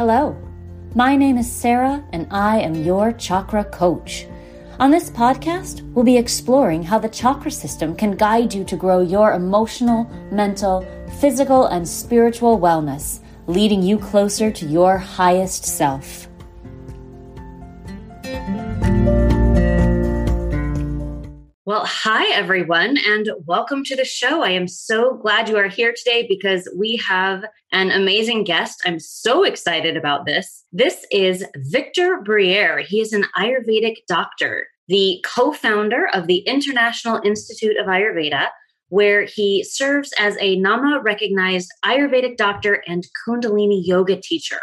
Hello, 0.00 0.34
my 0.94 1.14
name 1.14 1.36
is 1.36 1.52
Sarah, 1.52 2.02
and 2.14 2.26
I 2.30 2.58
am 2.60 2.74
your 2.74 3.12
chakra 3.12 3.64
coach. 3.64 4.26
On 4.78 4.90
this 4.90 5.10
podcast, 5.10 5.82
we'll 5.92 6.06
be 6.06 6.16
exploring 6.16 6.82
how 6.82 6.98
the 6.98 7.10
chakra 7.10 7.50
system 7.50 7.94
can 7.94 8.16
guide 8.16 8.54
you 8.54 8.64
to 8.64 8.76
grow 8.76 9.02
your 9.02 9.34
emotional, 9.34 10.10
mental, 10.32 10.86
physical, 11.20 11.66
and 11.66 11.86
spiritual 11.86 12.58
wellness, 12.58 13.20
leading 13.46 13.82
you 13.82 13.98
closer 13.98 14.50
to 14.50 14.64
your 14.64 14.96
highest 14.96 15.66
self. 15.66 16.29
Well, 21.70 21.86
hi, 21.86 22.28
everyone, 22.34 22.98
and 23.06 23.30
welcome 23.46 23.84
to 23.84 23.94
the 23.94 24.04
show. 24.04 24.42
I 24.42 24.50
am 24.50 24.66
so 24.66 25.14
glad 25.14 25.48
you 25.48 25.56
are 25.56 25.68
here 25.68 25.94
today 25.96 26.26
because 26.28 26.68
we 26.76 26.96
have 26.96 27.44
an 27.70 27.92
amazing 27.92 28.42
guest. 28.42 28.82
I'm 28.84 28.98
so 28.98 29.44
excited 29.44 29.96
about 29.96 30.26
this. 30.26 30.64
This 30.72 31.06
is 31.12 31.44
Victor 31.54 32.22
Briere. 32.24 32.80
He 32.80 33.00
is 33.00 33.12
an 33.12 33.24
Ayurvedic 33.38 33.98
doctor, 34.08 34.66
the 34.88 35.24
co 35.24 35.52
founder 35.52 36.08
of 36.12 36.26
the 36.26 36.38
International 36.38 37.20
Institute 37.24 37.76
of 37.76 37.86
Ayurveda, 37.86 38.48
where 38.88 39.24
he 39.24 39.62
serves 39.62 40.12
as 40.18 40.36
a 40.40 40.56
NAMA 40.56 41.02
recognized 41.04 41.70
Ayurvedic 41.84 42.36
doctor 42.36 42.82
and 42.88 43.06
Kundalini 43.24 43.80
yoga 43.84 44.20
teacher. 44.20 44.58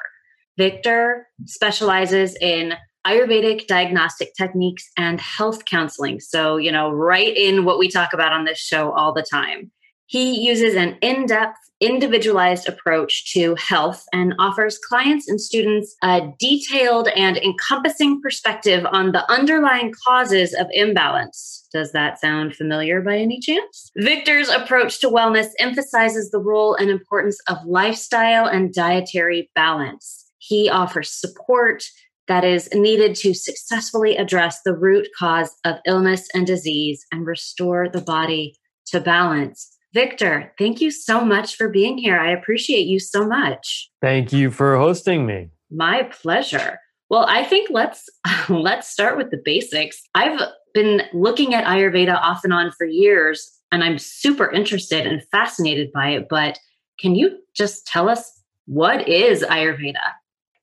Victor 0.58 1.26
specializes 1.46 2.36
in 2.42 2.74
Ayurvedic 3.08 3.68
diagnostic 3.68 4.34
techniques 4.36 4.90
and 4.98 5.22
health 5.22 5.64
counseling. 5.64 6.20
So, 6.20 6.58
you 6.58 6.72
know, 6.72 6.92
right 6.92 7.36
in 7.36 7.64
what 7.64 7.80
we 7.80 7.90
talk 7.90 8.12
about 8.12 8.34
on 8.34 8.44
this 8.44 8.60
show 8.60 8.92
all 8.92 9.14
the 9.14 9.24
time. 9.24 9.72
He 10.08 10.40
uses 10.40 10.76
an 10.76 10.98
in 11.02 11.26
depth, 11.26 11.58
individualized 11.80 12.68
approach 12.68 13.32
to 13.34 13.56
health 13.56 14.06
and 14.14 14.34
offers 14.40 14.78
clients 14.78 15.30
and 15.30 15.40
students 15.40 15.96
a 16.02 16.22
detailed 16.40 17.10
and 17.10 17.38
encompassing 17.38 18.22
perspective 18.22 18.86
on 18.92 19.12
the 19.12 19.30
underlying 19.32 19.94
causes 20.06 20.54
of 20.54 20.68
imbalance. 20.72 21.68
Does 21.74 21.92
that 21.92 22.20
sound 22.20 22.56
familiar 22.56 23.02
by 23.02 23.18
any 23.18 23.40
chance? 23.40 23.92
Victor's 23.98 24.50
approach 24.50 25.00
to 25.02 25.10
wellness 25.10 25.50
emphasizes 25.60 26.32
the 26.32 26.40
role 26.40 26.74
and 26.76 26.90
importance 26.90 27.40
of 27.48 27.58
lifestyle 27.66 28.46
and 28.46 28.74
dietary 28.74 29.52
balance. 29.56 30.26
He 30.40 30.70
offers 30.70 31.12
support, 31.12 31.84
that 32.28 32.44
is 32.44 32.70
needed 32.74 33.16
to 33.16 33.34
successfully 33.34 34.18
address 34.18 34.62
the 34.64 34.76
root 34.76 35.08
cause 35.18 35.52
of 35.64 35.76
illness 35.86 36.28
and 36.34 36.46
disease 36.46 37.06
and 37.12 37.26
restore 37.26 37.90
the 37.90 38.02
body 38.02 38.56
to 38.88 39.00
balance. 39.00 39.76
Victor, 39.94 40.54
thank 40.60 40.82
you 40.82 40.92
so 40.92 41.24
much 41.24 41.56
for 41.56 41.70
being 41.70 41.98
here. 41.98 42.20
I 42.20 42.32
appreciate 42.32 42.86
you 42.86 43.00
so 43.00 43.26
much. 43.26 43.90
Thank 44.02 44.34
you 44.34 44.52
for 44.52 44.78
hosting 44.78 45.26
me. 45.26 45.50
My 45.72 46.04
pleasure. 46.04 46.80
Well, 47.10 47.26
I 47.28 47.44
think 47.44 47.70
let's 47.72 48.10
let's 48.50 48.90
start 48.90 49.18
with 49.18 49.32
the 49.32 49.42
basics. 49.44 50.02
I've 50.14 50.40
been 50.74 51.04
looking 51.14 51.54
at 51.54 51.66
Ayurveda 51.66 52.16
off 52.22 52.44
and 52.44 52.54
on 52.54 52.72
for 52.78 52.86
years 52.86 53.58
and 53.72 53.84
I'm 53.84 53.98
super 53.98 54.52
interested 54.52 55.08
and 55.08 55.22
fascinated 55.32 55.92
by 55.92 56.10
it, 56.10 56.28
but 56.30 56.60
can 57.00 57.16
you 57.16 57.40
just 57.56 57.86
tell 57.86 58.10
us 58.10 58.32
what 58.66 59.08
is 59.08 59.44
Ayurveda? 59.44 59.96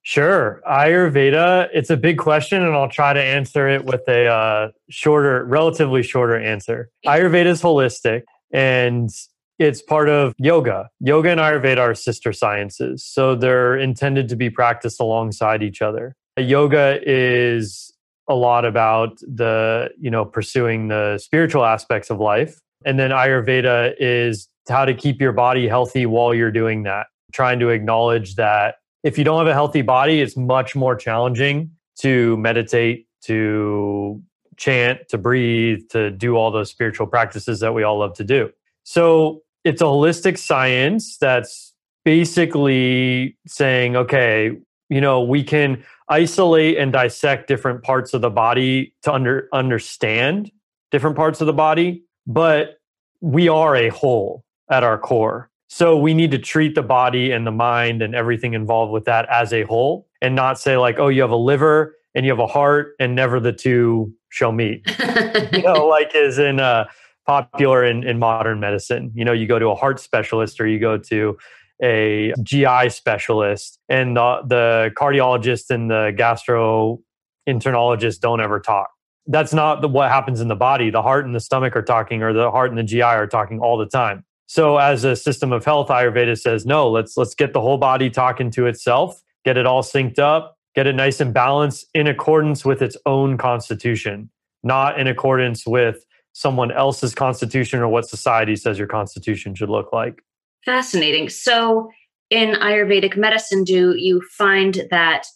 Sure. 0.04 0.60
Ayurveda, 0.68 1.68
it's 1.72 1.88
a 1.88 1.96
big 1.96 2.18
question, 2.18 2.62
and 2.62 2.74
I'll 2.74 2.90
try 2.90 3.14
to 3.14 3.22
answer 3.22 3.66
it 3.66 3.86
with 3.86 4.06
a 4.06 4.26
uh, 4.26 4.68
shorter, 4.90 5.44
relatively 5.46 6.02
shorter 6.02 6.38
answer. 6.38 6.90
Ayurveda 7.06 7.46
is 7.46 7.62
holistic 7.62 8.24
and 8.52 9.08
it's 9.58 9.80
part 9.80 10.10
of 10.10 10.34
yoga. 10.36 10.90
Yoga 11.00 11.30
and 11.30 11.40
Ayurveda 11.40 11.78
are 11.78 11.94
sister 11.94 12.34
sciences. 12.34 13.02
So 13.02 13.34
they're 13.34 13.78
intended 13.78 14.28
to 14.28 14.36
be 14.36 14.50
practiced 14.50 15.00
alongside 15.00 15.62
each 15.62 15.80
other. 15.80 16.14
Yoga 16.36 17.00
is 17.02 17.90
a 18.28 18.34
lot 18.34 18.66
about 18.66 19.16
the, 19.20 19.90
you 19.98 20.10
know, 20.10 20.26
pursuing 20.26 20.88
the 20.88 21.16
spiritual 21.16 21.64
aspects 21.64 22.10
of 22.10 22.20
life. 22.20 22.58
And 22.84 22.98
then 22.98 23.10
Ayurveda 23.10 23.94
is 23.98 24.48
how 24.68 24.84
to 24.84 24.92
keep 24.92 25.18
your 25.18 25.32
body 25.32 25.66
healthy 25.66 26.04
while 26.04 26.34
you're 26.34 26.52
doing 26.52 26.82
that, 26.82 27.06
trying 27.32 27.58
to 27.60 27.70
acknowledge 27.70 28.34
that 28.34 28.74
if 29.04 29.18
you 29.18 29.22
don't 29.22 29.38
have 29.38 29.46
a 29.46 29.52
healthy 29.52 29.82
body, 29.82 30.20
it's 30.20 30.36
much 30.36 30.74
more 30.74 30.96
challenging 30.96 31.70
to 32.00 32.36
meditate, 32.38 33.06
to 33.22 34.20
chant, 34.56 35.08
to 35.10 35.18
breathe, 35.18 35.88
to 35.90 36.10
do 36.10 36.36
all 36.36 36.50
those 36.50 36.70
spiritual 36.70 37.06
practices 37.06 37.60
that 37.60 37.74
we 37.74 37.82
all 37.82 37.98
love 37.98 38.14
to 38.14 38.24
do. 38.24 38.50
So 38.82 39.42
it's 39.62 39.80
a 39.82 39.84
holistic 39.84 40.38
science 40.38 41.18
that's 41.18 41.74
basically 42.04 43.36
saying, 43.46 43.94
okay, 43.94 44.52
you 44.88 45.00
know, 45.00 45.22
we 45.22 45.44
can 45.44 45.84
isolate 46.08 46.78
and 46.78 46.92
dissect 46.92 47.46
different 47.46 47.82
parts 47.82 48.14
of 48.14 48.20
the 48.20 48.30
body 48.30 48.94
to 49.02 49.12
under, 49.12 49.48
understand 49.52 50.50
different 50.90 51.16
parts 51.16 51.40
of 51.40 51.46
the 51.46 51.52
body, 51.52 52.04
but 52.26 52.78
we 53.20 53.48
are 53.48 53.74
a 53.76 53.88
whole 53.88 54.44
at 54.70 54.82
our 54.82 54.98
core. 54.98 55.50
So 55.74 55.96
we 55.96 56.14
need 56.14 56.30
to 56.30 56.38
treat 56.38 56.76
the 56.76 56.84
body 56.84 57.32
and 57.32 57.44
the 57.44 57.50
mind 57.50 58.00
and 58.00 58.14
everything 58.14 58.54
involved 58.54 58.92
with 58.92 59.06
that 59.06 59.28
as 59.28 59.52
a 59.52 59.64
whole 59.64 60.06
and 60.22 60.36
not 60.36 60.56
say 60.56 60.76
like, 60.76 61.00
oh, 61.00 61.08
you 61.08 61.20
have 61.22 61.32
a 61.32 61.36
liver 61.36 61.96
and 62.14 62.24
you 62.24 62.30
have 62.30 62.38
a 62.38 62.46
heart 62.46 62.94
and 63.00 63.16
never 63.16 63.40
the 63.40 63.52
two 63.52 64.14
shall 64.28 64.52
meet. 64.52 64.88
you 65.52 65.62
know, 65.62 65.84
like 65.88 66.12
is 66.14 66.38
in 66.38 66.60
uh, 66.60 66.84
popular 67.26 67.84
in, 67.84 68.06
in 68.06 68.20
modern 68.20 68.60
medicine. 68.60 69.10
You 69.16 69.24
know, 69.24 69.32
you 69.32 69.48
go 69.48 69.58
to 69.58 69.66
a 69.66 69.74
heart 69.74 69.98
specialist 69.98 70.60
or 70.60 70.68
you 70.68 70.78
go 70.78 70.96
to 70.96 71.36
a 71.82 72.32
GI 72.40 72.90
specialist 72.90 73.80
and 73.88 74.16
the, 74.16 74.42
the 74.46 74.92
cardiologist 74.96 75.70
and 75.70 75.90
the 75.90 76.14
gastroenterologist 76.16 78.20
don't 78.20 78.40
ever 78.40 78.60
talk. 78.60 78.90
That's 79.26 79.52
not 79.52 79.80
the, 79.80 79.88
what 79.88 80.08
happens 80.08 80.40
in 80.40 80.46
the 80.46 80.54
body. 80.54 80.90
The 80.90 81.02
heart 81.02 81.26
and 81.26 81.34
the 81.34 81.40
stomach 81.40 81.74
are 81.74 81.82
talking, 81.82 82.22
or 82.22 82.32
the 82.32 82.52
heart 82.52 82.70
and 82.70 82.78
the 82.78 82.84
GI 82.84 83.02
are 83.02 83.26
talking 83.26 83.58
all 83.58 83.76
the 83.76 83.86
time. 83.86 84.24
So 84.46 84.76
as 84.78 85.04
a 85.04 85.16
system 85.16 85.52
of 85.52 85.64
health, 85.64 85.88
Ayurveda 85.88 86.38
says, 86.38 86.66
no, 86.66 86.90
let's 86.90 87.16
let's 87.16 87.34
get 87.34 87.52
the 87.52 87.60
whole 87.60 87.78
body 87.78 88.10
talking 88.10 88.50
to 88.52 88.66
itself, 88.66 89.22
get 89.44 89.56
it 89.56 89.66
all 89.66 89.82
synced 89.82 90.18
up, 90.18 90.56
get 90.74 90.86
it 90.86 90.94
nice 90.94 91.20
and 91.20 91.32
balanced 91.32 91.86
in 91.94 92.06
accordance 92.06 92.64
with 92.64 92.82
its 92.82 92.96
own 93.06 93.38
constitution, 93.38 94.30
not 94.62 94.98
in 94.98 95.06
accordance 95.06 95.66
with 95.66 96.04
someone 96.32 96.72
else's 96.72 97.14
constitution 97.14 97.80
or 97.80 97.88
what 97.88 98.08
society 98.08 98.56
says 98.56 98.78
your 98.78 98.88
constitution 98.88 99.54
should 99.54 99.70
look 99.70 99.92
like. 99.92 100.20
Fascinating. 100.64 101.28
So 101.28 101.90
in 102.30 102.54
Ayurvedic 102.54 103.16
medicine, 103.16 103.64
do 103.64 103.94
you 103.96 104.20
find 104.36 104.82
that 104.90 105.26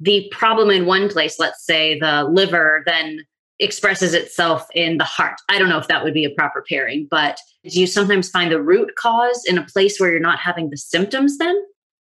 the 0.00 0.28
problem 0.32 0.70
in 0.70 0.86
one 0.86 1.08
place, 1.08 1.38
let's 1.38 1.64
say 1.64 1.98
the 1.98 2.24
liver, 2.24 2.82
then 2.86 3.20
expresses 3.58 4.14
itself 4.14 4.66
in 4.74 4.98
the 4.98 5.04
heart? 5.04 5.36
I 5.48 5.58
don't 5.58 5.68
know 5.68 5.78
if 5.78 5.88
that 5.88 6.04
would 6.04 6.14
be 6.14 6.24
a 6.24 6.30
proper 6.30 6.64
pairing, 6.68 7.08
but 7.10 7.38
do 7.64 7.80
you 7.80 7.86
sometimes 7.86 8.30
find 8.30 8.52
the 8.52 8.62
root 8.62 8.92
cause 8.96 9.44
in 9.46 9.58
a 9.58 9.64
place 9.64 9.98
where 9.98 10.10
you're 10.10 10.20
not 10.20 10.38
having 10.38 10.70
the 10.70 10.76
symptoms 10.76 11.38
then? 11.38 11.56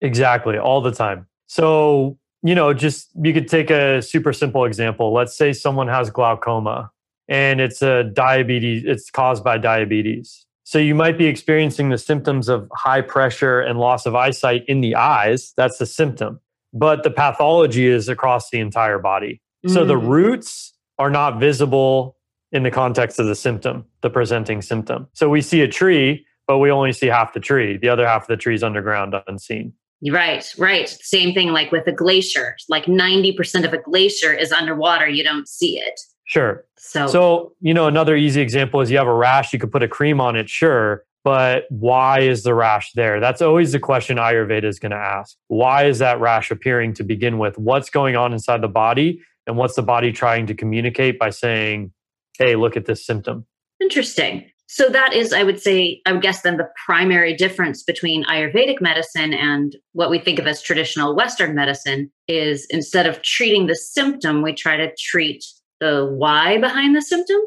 Exactly, 0.02 0.58
all 0.58 0.82
the 0.82 0.92
time. 0.92 1.28
So, 1.48 2.18
you 2.42 2.56
know, 2.56 2.74
just 2.74 3.10
you 3.22 3.34
could 3.34 3.48
take 3.48 3.70
a 3.70 4.02
super 4.02 4.34
simple 4.34 4.66
example. 4.66 5.14
Let's 5.14 5.36
say 5.36 5.54
someone 5.54 5.88
has 5.88 6.10
glaucoma 6.10 6.92
and 7.28 7.62
it's 7.62 7.82
a 7.82 8.04
diabetes, 8.04 8.84
it's 8.86 9.10
caused 9.10 9.44
by 9.44 9.58
diabetes. 9.58 10.46
So 10.66 10.80
you 10.80 10.96
might 10.96 11.18
be 11.18 11.26
experiencing 11.26 11.90
the 11.90 11.98
symptoms 11.98 12.50
of 12.50 12.70
high 12.74 13.02
pressure 13.02 13.60
and 13.60 13.80
loss 13.80 14.06
of 14.06 14.16
eyesight 14.16 14.64
in 14.68 14.82
the 14.82 14.96
eyes. 14.96 15.54
That's 15.58 15.78
the 15.78 15.86
symptom. 15.86 16.40
But 16.74 17.04
the 17.04 17.12
pathology 17.12 17.86
is 17.86 18.10
across 18.10 18.50
the 18.50 18.60
entire 18.60 18.98
body. 18.98 19.42
Mm. 19.66 19.74
So 19.74 19.86
the 19.86 19.96
mm. 19.96 20.08
roots 20.08 20.73
are 21.04 21.10
not 21.10 21.38
visible 21.38 22.16
in 22.54 22.64
the 22.64 22.72
context 22.72 23.20
of 23.20 23.28
the 23.28 23.36
symptom, 23.36 23.84
the 24.02 24.10
presenting 24.10 24.62
symptom. 24.62 25.06
So 25.12 25.28
we 25.28 25.42
see 25.42 25.60
a 25.60 25.68
tree, 25.68 26.26
but 26.48 26.60
we 26.60 26.72
only 26.72 26.94
see 26.94 27.08
half 27.08 27.34
the 27.34 27.42
tree. 27.42 27.78
The 27.78 27.90
other 27.90 28.08
half 28.08 28.22
of 28.22 28.28
the 28.30 28.38
tree 28.38 28.56
is 28.56 28.64
underground, 28.64 29.14
unseen. 29.28 29.74
Right, 30.10 30.46
right. 30.58 30.88
Same 30.88 31.34
thing 31.34 31.50
like 31.50 31.74
with 31.74 31.86
a 31.88 31.92
glacier. 31.92 32.56
Like 32.70 32.86
90% 32.86 33.66
of 33.66 33.74
a 33.74 33.80
glacier 33.80 34.32
is 34.32 34.54
underwater, 34.54 35.10
you 35.10 35.26
don't 35.26 35.48
see 35.48 35.78
it. 35.78 36.00
Sure. 36.24 36.64
So, 36.78 37.08
so, 37.08 37.54
you 37.60 37.74
know, 37.74 37.88
another 37.88 38.16
easy 38.16 38.40
example 38.40 38.80
is 38.80 38.90
you 38.90 38.98
have 38.98 39.08
a 39.08 39.14
rash, 39.14 39.52
you 39.52 39.60
could 39.60 39.74
put 39.74 39.84
a 39.84 39.90
cream 39.90 40.22
on 40.22 40.38
it, 40.38 40.50
sure, 40.50 41.04
but 41.26 41.66
why 41.70 42.22
is 42.22 42.44
the 42.44 42.54
rash 42.54 42.94
there? 42.94 43.20
That's 43.20 43.42
always 43.42 43.74
the 43.74 43.80
question 43.80 44.16
Ayurveda 44.16 44.64
is 44.64 44.80
going 44.80 44.92
to 44.92 44.98
ask. 44.98 45.36
Why 45.48 45.84
is 45.84 46.00
that 46.00 46.22
rash 46.22 46.50
appearing 46.50 46.94
to 46.96 47.04
begin 47.04 47.40
with? 47.40 47.58
What's 47.58 47.90
going 47.90 48.16
on 48.16 48.32
inside 48.32 48.62
the 48.62 48.70
body? 48.70 49.22
And 49.48 49.58
what's 49.58 49.76
the 49.76 49.84
body 49.84 50.12
trying 50.12 50.48
to 50.48 50.54
communicate 50.54 51.20
by 51.20 51.30
saying, 51.30 51.92
hey, 52.38 52.56
look 52.56 52.78
at 52.78 52.86
this 52.86 53.06
symptom? 53.06 53.46
Interesting. 53.82 54.50
So 54.68 54.90
that 54.90 55.14
is, 55.14 55.34
I 55.34 55.44
would 55.44 55.62
say, 55.62 56.02
I 56.06 56.14
would 56.14 56.22
guess 56.22 56.42
then 56.42 56.58
the 56.58 56.70
primary 56.86 57.36
difference 57.36 57.84
between 57.84 58.24
Ayurvedic 58.26 58.82
medicine 58.82 59.34
and 59.34 59.76
what 59.92 60.10
we 60.10 60.18
think 60.18 60.40
of 60.40 60.48
as 60.48 60.62
traditional 60.62 61.16
Western 61.16 61.54
medicine 61.54 62.12
is 62.28 62.66
instead 62.70 63.06
of 63.06 63.22
treating 63.22 63.68
the 63.68 63.76
symptom, 63.76 64.42
we 64.42 64.54
try 64.54 64.78
to 64.78 64.92
treat 64.98 65.46
the 65.80 66.06
why 66.18 66.58
behind 66.58 66.96
the 66.96 67.02
symptom. 67.02 67.40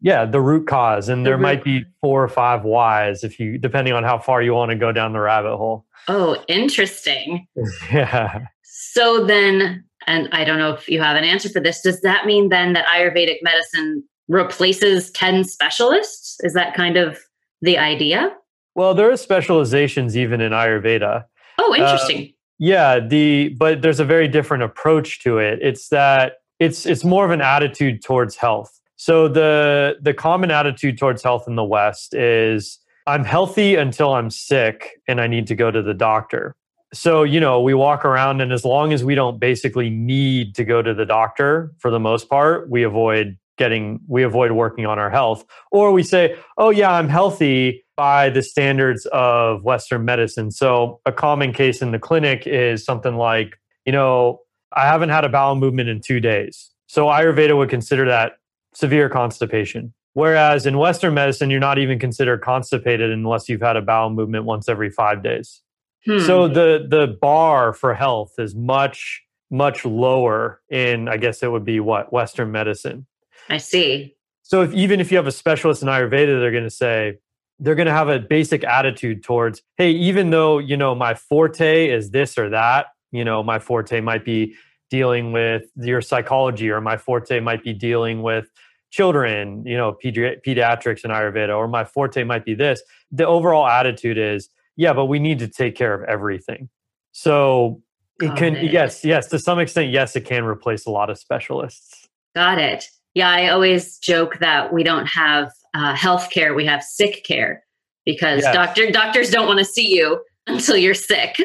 Yeah, 0.00 0.26
the 0.26 0.40
root 0.40 0.66
cause. 0.66 1.08
And 1.08 1.24
the 1.24 1.30
there 1.30 1.38
might 1.38 1.64
be 1.64 1.84
four 2.00 2.22
or 2.22 2.28
five 2.28 2.64
whys 2.64 3.24
if 3.24 3.40
you, 3.40 3.56
depending 3.56 3.94
on 3.94 4.04
how 4.04 4.18
far 4.18 4.42
you 4.42 4.52
want 4.52 4.70
to 4.70 4.76
go 4.76 4.92
down 4.92 5.12
the 5.12 5.20
rabbit 5.20 5.56
hole. 5.56 5.86
Oh, 6.06 6.42
interesting. 6.48 7.46
yeah. 7.92 8.40
So 8.62 9.24
then, 9.24 9.84
and 10.08 10.28
I 10.32 10.42
don't 10.42 10.58
know 10.58 10.72
if 10.72 10.88
you 10.88 11.00
have 11.00 11.16
an 11.16 11.22
answer 11.22 11.48
for 11.48 11.60
this, 11.60 11.82
does 11.82 12.00
that 12.00 12.26
mean 12.26 12.48
then 12.48 12.72
that 12.72 12.86
Ayurvedic 12.86 13.36
medicine 13.42 14.02
replaces 14.26 15.10
10 15.10 15.44
specialists? 15.44 16.38
Is 16.40 16.54
that 16.54 16.74
kind 16.74 16.96
of 16.96 17.18
the 17.60 17.78
idea? 17.78 18.34
Well, 18.74 18.94
there 18.94 19.10
are 19.10 19.16
specializations 19.16 20.16
even 20.16 20.40
in 20.40 20.52
Ayurveda. 20.52 21.24
Oh, 21.58 21.74
interesting. 21.74 22.22
Uh, 22.22 22.32
yeah, 22.58 23.00
the 23.00 23.54
but 23.58 23.82
there's 23.82 24.00
a 24.00 24.04
very 24.04 24.26
different 24.26 24.62
approach 24.62 25.20
to 25.22 25.38
it. 25.38 25.60
It's 25.62 25.88
that 25.88 26.34
it's 26.58 26.86
it's 26.86 27.04
more 27.04 27.24
of 27.24 27.30
an 27.30 27.40
attitude 27.40 28.02
towards 28.02 28.36
health. 28.36 28.80
So 28.96 29.28
the 29.28 29.96
the 30.00 30.14
common 30.14 30.50
attitude 30.50 30.98
towards 30.98 31.22
health 31.22 31.46
in 31.46 31.54
the 31.54 31.64
West 31.64 32.14
is 32.14 32.78
I'm 33.06 33.24
healthy 33.24 33.76
until 33.76 34.12
I'm 34.12 34.30
sick 34.30 35.00
and 35.06 35.20
I 35.20 35.28
need 35.28 35.46
to 35.48 35.54
go 35.54 35.70
to 35.70 35.82
the 35.82 35.94
doctor. 35.94 36.56
So, 36.94 37.22
you 37.22 37.38
know, 37.38 37.60
we 37.60 37.74
walk 37.74 38.04
around 38.04 38.40
and 38.40 38.52
as 38.52 38.64
long 38.64 38.92
as 38.92 39.04
we 39.04 39.14
don't 39.14 39.38
basically 39.38 39.90
need 39.90 40.54
to 40.54 40.64
go 40.64 40.80
to 40.80 40.94
the 40.94 41.04
doctor 41.04 41.72
for 41.78 41.90
the 41.90 42.00
most 42.00 42.28
part, 42.30 42.70
we 42.70 42.82
avoid 42.82 43.36
getting 43.58 44.00
we 44.06 44.22
avoid 44.22 44.52
working 44.52 44.86
on 44.86 44.98
our 44.98 45.10
health. 45.10 45.44
Or 45.70 45.92
we 45.92 46.02
say 46.02 46.36
oh 46.56 46.70
yeah 46.70 46.92
i'm 46.92 47.08
healthy 47.08 47.84
by 47.96 48.30
the 48.30 48.42
standards 48.42 49.04
of 49.06 49.62
western 49.64 50.04
medicine. 50.04 50.50
So 50.50 51.00
a 51.04 51.12
common 51.12 51.52
case 51.52 51.82
in 51.82 51.90
the 51.90 51.98
clinic 51.98 52.46
is 52.46 52.84
something 52.84 53.16
like 53.16 53.58
you 53.84 53.92
know 53.92 54.40
i 54.72 54.86
haven't 54.86 55.10
had 55.10 55.24
a 55.24 55.28
bowel 55.28 55.56
movement 55.56 55.90
in 55.90 56.00
2 56.00 56.20
days. 56.20 56.70
So 56.86 57.06
ayurveda 57.06 57.56
would 57.56 57.68
consider 57.68 58.06
that 58.06 58.38
severe 58.72 59.10
constipation. 59.10 59.92
Whereas 60.14 60.64
in 60.64 60.78
western 60.78 61.14
medicine 61.14 61.50
you're 61.50 61.60
not 61.60 61.78
even 61.78 61.98
considered 61.98 62.40
constipated 62.40 63.10
unless 63.10 63.48
you've 63.48 63.60
had 63.60 63.76
a 63.76 63.82
bowel 63.82 64.10
movement 64.10 64.44
once 64.46 64.68
every 64.68 64.88
5 64.88 65.22
days 65.22 65.60
hmm. 66.04 66.20
so 66.20 66.48
the 66.48 66.86
the 66.88 67.06
bar 67.20 67.72
for 67.72 67.94
health 67.94 68.32
is 68.38 68.54
much 68.54 69.22
much 69.50 69.84
lower 69.84 70.60
in 70.70 71.08
i 71.08 71.16
guess 71.16 71.42
it 71.42 71.50
would 71.50 71.64
be 71.64 71.80
what 71.80 72.12
western 72.12 72.50
medicine 72.50 73.06
I 73.48 73.58
see. 73.58 74.14
So 74.42 74.62
if 74.62 74.72
even 74.72 75.00
if 75.00 75.10
you 75.10 75.16
have 75.16 75.26
a 75.26 75.32
specialist 75.32 75.82
in 75.82 75.88
Ayurveda, 75.88 76.40
they're 76.40 76.50
going 76.50 76.64
to 76.64 76.70
say 76.70 77.18
they're 77.58 77.74
going 77.74 77.86
to 77.86 77.92
have 77.92 78.08
a 78.08 78.18
basic 78.18 78.64
attitude 78.64 79.24
towards, 79.24 79.62
hey, 79.76 79.90
even 79.90 80.30
though 80.30 80.58
you 80.58 80.76
know 80.76 80.94
my 80.94 81.14
forte 81.14 81.88
is 81.88 82.10
this 82.10 82.38
or 82.38 82.50
that, 82.50 82.86
you 83.10 83.24
know 83.24 83.42
my 83.42 83.58
forte 83.58 84.00
might 84.00 84.24
be 84.24 84.54
dealing 84.90 85.32
with 85.32 85.64
your 85.76 86.00
psychology, 86.00 86.70
or 86.70 86.80
my 86.80 86.96
forte 86.96 87.40
might 87.40 87.62
be 87.62 87.74
dealing 87.74 88.22
with 88.22 88.50
children, 88.90 89.62
you 89.66 89.76
know, 89.76 89.94
pedi- 90.02 90.38
pediatrics 90.46 91.04
in 91.04 91.10
Ayurveda, 91.10 91.54
or 91.54 91.68
my 91.68 91.84
forte 91.84 92.24
might 92.24 92.44
be 92.44 92.54
this. 92.54 92.82
The 93.12 93.26
overall 93.26 93.66
attitude 93.66 94.16
is, 94.16 94.48
yeah, 94.78 94.92
but 94.92 95.06
we 95.06 95.18
need 95.18 95.40
to 95.40 95.48
take 95.48 95.74
care 95.74 95.92
of 95.92 96.08
everything. 96.08 96.70
So 97.10 97.82
it 98.22 98.28
Got 98.28 98.38
can, 98.38 98.56
it. 98.56 98.72
yes, 98.72 99.04
yes, 99.04 99.26
to 99.30 99.38
some 99.38 99.58
extent, 99.58 99.90
yes, 99.90 100.14
it 100.14 100.24
can 100.24 100.44
replace 100.44 100.86
a 100.86 100.90
lot 100.90 101.10
of 101.10 101.18
specialists. 101.18 102.08
Got 102.36 102.58
it. 102.58 102.84
Yeah, 103.14 103.28
I 103.28 103.48
always 103.48 103.98
joke 103.98 104.38
that 104.38 104.72
we 104.72 104.84
don't 104.84 105.06
have 105.06 105.50
uh, 105.74 105.94
health 105.94 106.30
care, 106.30 106.54
we 106.54 106.64
have 106.66 106.82
sick 106.84 107.24
care 107.24 107.64
because 108.06 108.42
yes. 108.42 108.54
doctor 108.54 108.90
doctors 108.90 109.30
don't 109.30 109.48
want 109.48 109.58
to 109.58 109.64
see 109.64 109.94
you 109.94 110.22
until 110.46 110.76
you're 110.76 110.94
sick. 110.94 111.36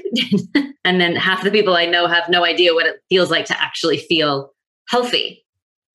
and 0.85 1.01
then 1.01 1.15
half 1.15 1.43
the 1.43 1.51
people 1.51 1.75
I 1.75 1.87
know 1.87 2.05
have 2.05 2.29
no 2.29 2.45
idea 2.45 2.75
what 2.75 2.85
it 2.85 2.97
feels 3.09 3.31
like 3.31 3.45
to 3.45 3.59
actually 3.59 3.97
feel 3.97 4.53
healthy. 4.89 5.43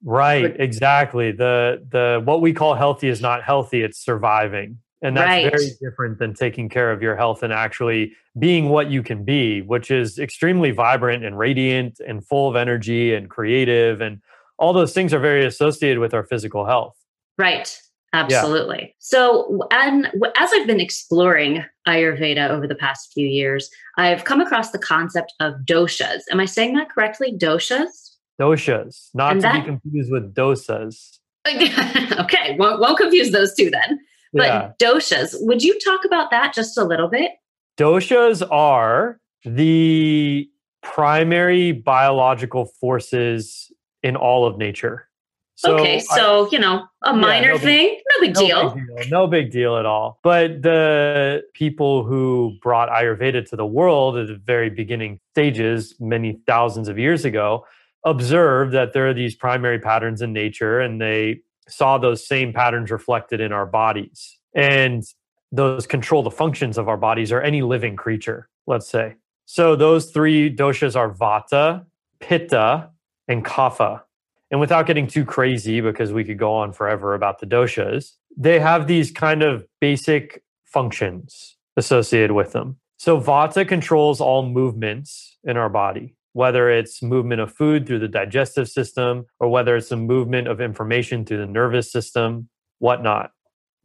Right, 0.02 0.56
exactly. 0.61 1.31
The 1.31 1.87
the 1.88 2.20
what 2.25 2.40
we 2.40 2.52
call 2.52 2.75
healthy 2.75 3.08
is 3.08 3.20
not 3.20 3.44
healthy, 3.44 3.82
it's 3.82 3.99
surviving. 3.99 4.79
And 5.00 5.17
that's 5.17 5.29
right. 5.29 5.50
very 5.50 5.71
different 5.81 6.19
than 6.19 6.35
taking 6.35 6.69
care 6.69 6.91
of 6.91 7.03
your 7.03 7.15
health 7.17 7.43
and 7.43 7.53
actually 7.53 8.12
being 8.39 8.69
what 8.69 8.91
you 8.91 9.03
can 9.03 9.25
be, 9.25 9.62
which 9.62 9.91
is 9.91 10.19
extremely 10.19 10.73
vibrant 10.73 11.25
and 11.25 11.39
radiant 11.39 12.00
and 12.06 12.27
full 12.27 12.49
of 12.49 12.56
energy 12.56 13.15
and 13.15 13.31
creative 13.31 14.00
and 14.00 14.21
all 14.59 14.73
those 14.73 14.93
things 14.93 15.15
are 15.15 15.21
very 15.21 15.47
associated 15.47 16.00
with 16.00 16.12
our 16.12 16.25
physical 16.25 16.67
health. 16.67 16.97
Right. 17.39 17.81
Absolutely. 18.12 18.81
Yeah. 18.81 18.93
So, 18.99 19.61
and 19.71 20.06
as 20.37 20.50
I've 20.53 20.67
been 20.67 20.81
exploring 20.81 21.65
Ayurveda 21.87 22.49
over 22.49 22.67
the 22.67 22.75
past 22.75 23.12
few 23.12 23.27
years, 23.27 23.71
I've 23.99 24.25
come 24.25 24.41
across 24.41 24.71
the 24.71 24.79
concept 24.79 25.35
of 25.41 25.55
doshas. 25.65 26.21
Am 26.33 26.41
I 26.41 26.47
saying 26.47 26.75
that 26.75 26.91
correctly? 26.91 27.33
Doshas? 27.37 28.17
Doshas, 28.41 29.11
not 29.15 29.33
and 29.33 29.41
to 29.41 29.49
that... 29.49 29.61
be 29.61 29.67
confused 29.67 30.11
with 30.11 30.35
dosas. 30.35 31.19
okay, 31.49 32.56
won't, 32.59 32.81
won't 32.81 32.99
confuse 32.99 33.31
those 33.31 33.55
two 33.55 33.71
then. 33.71 33.98
But 34.32 34.46
yeah. 34.46 34.72
doshas, 34.80 35.34
would 35.40 35.62
you 35.62 35.78
talk 35.80 36.04
about 36.04 36.30
that 36.30 36.54
just 36.54 36.76
a 36.76 36.84
little 36.84 37.08
bit? 37.08 37.32
Doshas 37.76 38.46
are 38.50 39.20
the 39.44 40.48
primary 40.82 41.72
biological 41.72 42.66
forces 42.66 43.72
in 44.02 44.16
all 44.16 44.46
of 44.46 44.58
nature. 44.58 45.08
So 45.54 45.76
okay, 45.76 45.98
so 45.98 46.46
I, 46.46 46.48
you 46.52 46.58
know, 46.60 46.84
a 47.02 47.12
minor 47.12 47.48
yeah, 47.48 47.52
no 47.54 47.58
thing, 47.58 47.86
big, 47.88 48.02
no, 48.14 48.20
big, 48.20 48.34
no 48.34 48.40
deal. 48.40 48.70
big 48.70 48.86
deal. 48.86 49.10
No 49.10 49.26
big 49.26 49.50
deal 49.50 49.76
at 49.76 49.86
all. 49.86 50.20
But 50.22 50.62
the 50.62 51.42
people 51.52 52.04
who 52.04 52.56
brought 52.62 52.88
Ayurveda 52.90 53.48
to 53.50 53.56
the 53.56 53.66
world 53.66 54.16
at 54.16 54.28
the 54.28 54.36
very 54.36 54.70
beginning 54.70 55.19
stages, 55.32 55.96
many 55.98 56.38
thousands 56.46 56.86
of 56.86 56.96
years 56.96 57.25
ago, 57.25 57.66
observed 58.04 58.72
that 58.72 58.92
there 58.92 59.08
are 59.08 59.14
these 59.14 59.34
primary 59.34 59.80
patterns 59.80 60.22
in 60.22 60.32
nature 60.32 60.78
and 60.78 61.00
they 61.00 61.40
saw 61.69 61.99
those 61.99 62.26
same 62.26 62.53
patterns 62.53 62.91
reflected 62.91 63.41
in 63.41 63.53
our 63.53 63.67
bodies. 63.67 64.38
And 64.55 65.05
those 65.53 65.87
control 65.87 66.23
the 66.23 66.31
functions 66.31 66.79
of 66.79 66.88
our 66.88 66.97
bodies 66.97 67.32
or 67.32 67.41
any 67.41 67.62
living 67.62 67.97
creature, 67.97 68.49
let's 68.67 68.88
say. 68.88 69.16
So 69.47 69.76
those 69.76 70.11
three 70.11 70.54
doshas 70.54 70.95
are 70.95 71.12
vata, 71.12 71.87
pitta, 72.21 72.90
and 73.28 73.45
kapha. 73.45 74.02
And 74.50 74.61
without 74.61 74.87
getting 74.87 75.07
too 75.07 75.25
crazy, 75.25 75.81
because 75.81 76.12
we 76.12 76.25
could 76.25 76.38
go 76.38 76.52
on 76.54 76.73
forever 76.73 77.14
about 77.14 77.38
the 77.38 77.47
doshas, 77.47 78.12
they 78.37 78.59
have 78.59 78.87
these 78.87 79.11
kind 79.11 79.42
of 79.42 79.66
basic 79.81 80.42
functions 80.64 81.57
associated 81.76 82.33
with 82.33 82.52
them. 82.52 82.76
So, 82.99 83.21
vata 83.21 83.66
controls 83.66 84.21
all 84.21 84.45
movements 84.45 85.38
in 85.45 85.57
our 85.57 85.69
body, 85.69 86.16
whether 86.32 86.70
it's 86.70 87.02
movement 87.02 87.40
of 87.40 87.52
food 87.52 87.87
through 87.87 87.99
the 87.99 88.08
digestive 88.08 88.68
system 88.68 89.26
or 89.40 89.49
whether 89.49 89.76
it's 89.76 89.90
a 89.90 89.97
movement 89.97 90.49
of 90.49 90.61
information 90.61 91.25
through 91.25 91.38
the 91.38 91.47
nervous 91.47 91.90
system, 91.90 92.49
whatnot. 92.78 93.30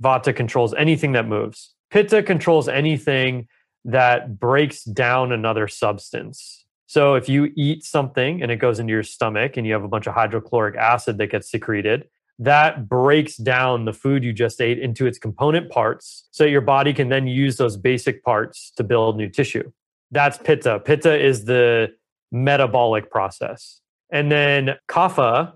Vata 0.01 0.35
controls 0.35 0.73
anything 0.73 1.13
that 1.13 1.27
moves. 1.27 1.73
Pitta 1.89 2.23
controls 2.23 2.67
anything 2.67 3.47
that 3.85 4.39
breaks 4.39 4.83
down 4.83 5.31
another 5.31 5.67
substance. 5.67 6.65
So 6.88 7.15
if 7.15 7.27
you 7.27 7.51
eat 7.55 7.83
something 7.83 8.41
and 8.41 8.51
it 8.51 8.57
goes 8.57 8.79
into 8.79 8.91
your 8.91 9.03
stomach 9.03 9.57
and 9.57 9.65
you 9.65 9.73
have 9.73 9.83
a 9.83 9.88
bunch 9.88 10.07
of 10.07 10.13
hydrochloric 10.13 10.75
acid 10.75 11.17
that 11.17 11.27
gets 11.27 11.50
secreted, 11.50 12.07
that 12.39 12.88
breaks 12.89 13.38
down 13.38 13.85
the 13.85 13.93
food 13.93 14.23
you 14.23 14.33
just 14.33 14.59
ate 14.59 14.79
into 14.79 15.05
its 15.05 15.17
component 15.17 15.69
parts 15.69 16.27
so 16.31 16.43
your 16.43 16.62
body 16.62 16.93
can 16.93 17.09
then 17.09 17.27
use 17.27 17.57
those 17.57 17.77
basic 17.77 18.23
parts 18.23 18.71
to 18.77 18.83
build 18.83 19.17
new 19.17 19.29
tissue. 19.29 19.71
That's 20.12 20.38
pitta. 20.38 20.79
Pitta 20.79 21.19
is 21.19 21.45
the 21.45 21.93
metabolic 22.33 23.09
process. 23.09 23.79
And 24.11 24.29
then 24.29 24.71
kapha 24.89 25.53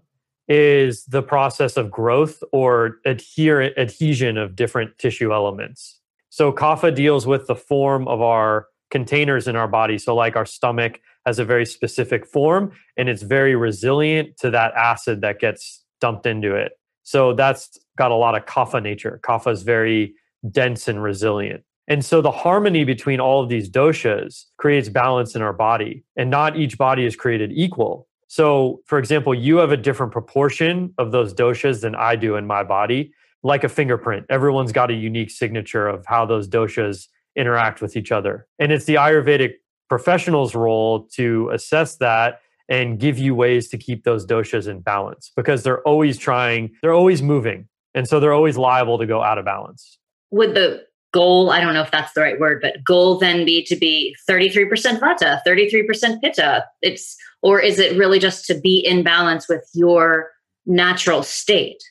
is 0.47 1.03
the 1.05 1.21
process 1.21 1.75
of 1.75 1.91
growth 1.91 2.41
or 2.53 2.99
adhere, 3.05 3.77
adhesion 3.77 4.37
of 4.37 4.55
different 4.55 4.97
tissue 4.97 5.33
elements. 5.33 5.99
So 6.29 6.53
kapha 6.53 6.95
deals 6.95 7.27
with 7.27 7.47
the 7.47 7.55
form 7.55 8.07
of 8.07 8.21
our 8.21 8.67
containers 8.89 9.47
in 9.47 9.55
our 9.55 9.67
body. 9.67 9.97
So, 9.97 10.15
like 10.15 10.35
our 10.35 10.45
stomach 10.45 11.01
has 11.25 11.39
a 11.39 11.45
very 11.45 11.65
specific 11.65 12.25
form 12.25 12.71
and 12.95 13.09
it's 13.09 13.21
very 13.21 13.55
resilient 13.55 14.37
to 14.37 14.49
that 14.51 14.73
acid 14.75 15.21
that 15.21 15.39
gets 15.39 15.83
dumped 15.99 16.25
into 16.25 16.55
it. 16.55 16.73
So, 17.03 17.33
that's 17.33 17.77
got 17.97 18.11
a 18.11 18.15
lot 18.15 18.35
of 18.35 18.45
kapha 18.45 18.81
nature. 18.81 19.19
Kapha 19.23 19.51
is 19.51 19.63
very 19.63 20.13
dense 20.49 20.87
and 20.87 21.01
resilient. 21.01 21.63
And 21.87 22.03
so 22.03 22.21
the 22.21 22.31
harmony 22.31 22.83
between 22.83 23.19
all 23.19 23.41
of 23.41 23.49
these 23.49 23.69
doshas 23.69 24.45
creates 24.57 24.89
balance 24.89 25.35
in 25.35 25.41
our 25.41 25.53
body, 25.53 26.03
and 26.15 26.29
not 26.29 26.57
each 26.57 26.77
body 26.77 27.05
is 27.05 27.15
created 27.15 27.51
equal. 27.53 28.07
So, 28.27 28.81
for 28.85 28.99
example, 28.99 29.33
you 29.33 29.57
have 29.57 29.71
a 29.71 29.77
different 29.77 30.11
proportion 30.11 30.93
of 30.97 31.13
those 31.13 31.33
doshas 31.33 31.81
than 31.81 31.95
I 31.95 32.17
do 32.17 32.35
in 32.35 32.45
my 32.45 32.63
body. 32.63 33.13
like 33.43 33.63
a 33.63 33.69
fingerprint. 33.69 34.25
Everyone's 34.29 34.71
got 34.71 34.91
a 34.91 34.93
unique 34.93 35.31
signature 35.31 35.87
of 35.87 36.05
how 36.05 36.25
those 36.25 36.47
doshas 36.47 37.07
interact 37.35 37.81
with 37.81 37.95
each 37.95 38.11
other. 38.11 38.47
And 38.59 38.71
it's 38.71 38.85
the 38.85 38.95
Ayurvedic 38.95 39.53
professional's 39.89 40.55
role 40.55 41.07
to 41.13 41.49
assess 41.53 41.97
that 41.97 42.41
and 42.67 42.99
give 42.99 43.17
you 43.17 43.33
ways 43.35 43.69
to 43.69 43.77
keep 43.77 44.03
those 44.03 44.25
doshas 44.25 44.67
in 44.67 44.81
balance 44.81 45.31
because 45.35 45.63
they're 45.63 45.81
always 45.83 46.17
trying, 46.17 46.71
they're 46.81 46.93
always 46.93 47.21
moving. 47.21 47.67
And 47.93 48.07
so 48.07 48.19
they're 48.19 48.33
always 48.33 48.57
liable 48.57 48.97
to 48.97 49.05
go 49.05 49.23
out 49.23 49.37
of 49.37 49.45
balance. 49.45 49.97
Would 50.31 50.55
the 50.55 50.85
goal, 51.13 51.49
I 51.49 51.59
don't 51.61 51.73
know 51.73 51.81
if 51.81 51.91
that's 51.91 52.13
the 52.13 52.21
right 52.21 52.39
word, 52.39 52.59
but 52.61 52.83
goal 52.83 53.17
then 53.17 53.45
be 53.45 53.63
to 53.65 53.75
be 53.75 54.15
33% 54.29 54.99
vata, 54.99 55.41
33% 55.47 56.21
pitta? 56.21 56.65
It's 56.81 57.17
or 57.41 57.59
is 57.59 57.79
it 57.79 57.97
really 57.97 58.19
just 58.19 58.45
to 58.47 58.59
be 58.59 58.77
in 58.77 59.03
balance 59.03 59.47
with 59.47 59.69
your 59.73 60.31
natural 60.65 61.23
state? 61.23 61.81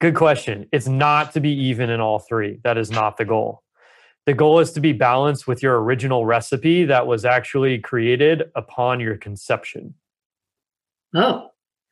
Good 0.00 0.14
question. 0.14 0.66
It's 0.72 0.88
not 0.88 1.32
to 1.34 1.40
be 1.40 1.50
even 1.50 1.90
in 1.90 2.00
all 2.00 2.20
three. 2.20 2.58
That 2.64 2.78
is 2.78 2.90
not 2.90 3.16
the 3.16 3.24
goal. 3.24 3.62
The 4.26 4.34
goal 4.34 4.60
is 4.60 4.72
to 4.72 4.80
be 4.80 4.92
balanced 4.92 5.46
with 5.46 5.62
your 5.62 5.82
original 5.82 6.26
recipe 6.26 6.84
that 6.84 7.06
was 7.06 7.24
actually 7.24 7.78
created 7.78 8.44
upon 8.54 9.00
your 9.00 9.16
conception. 9.16 9.94
Oh. 11.14 11.48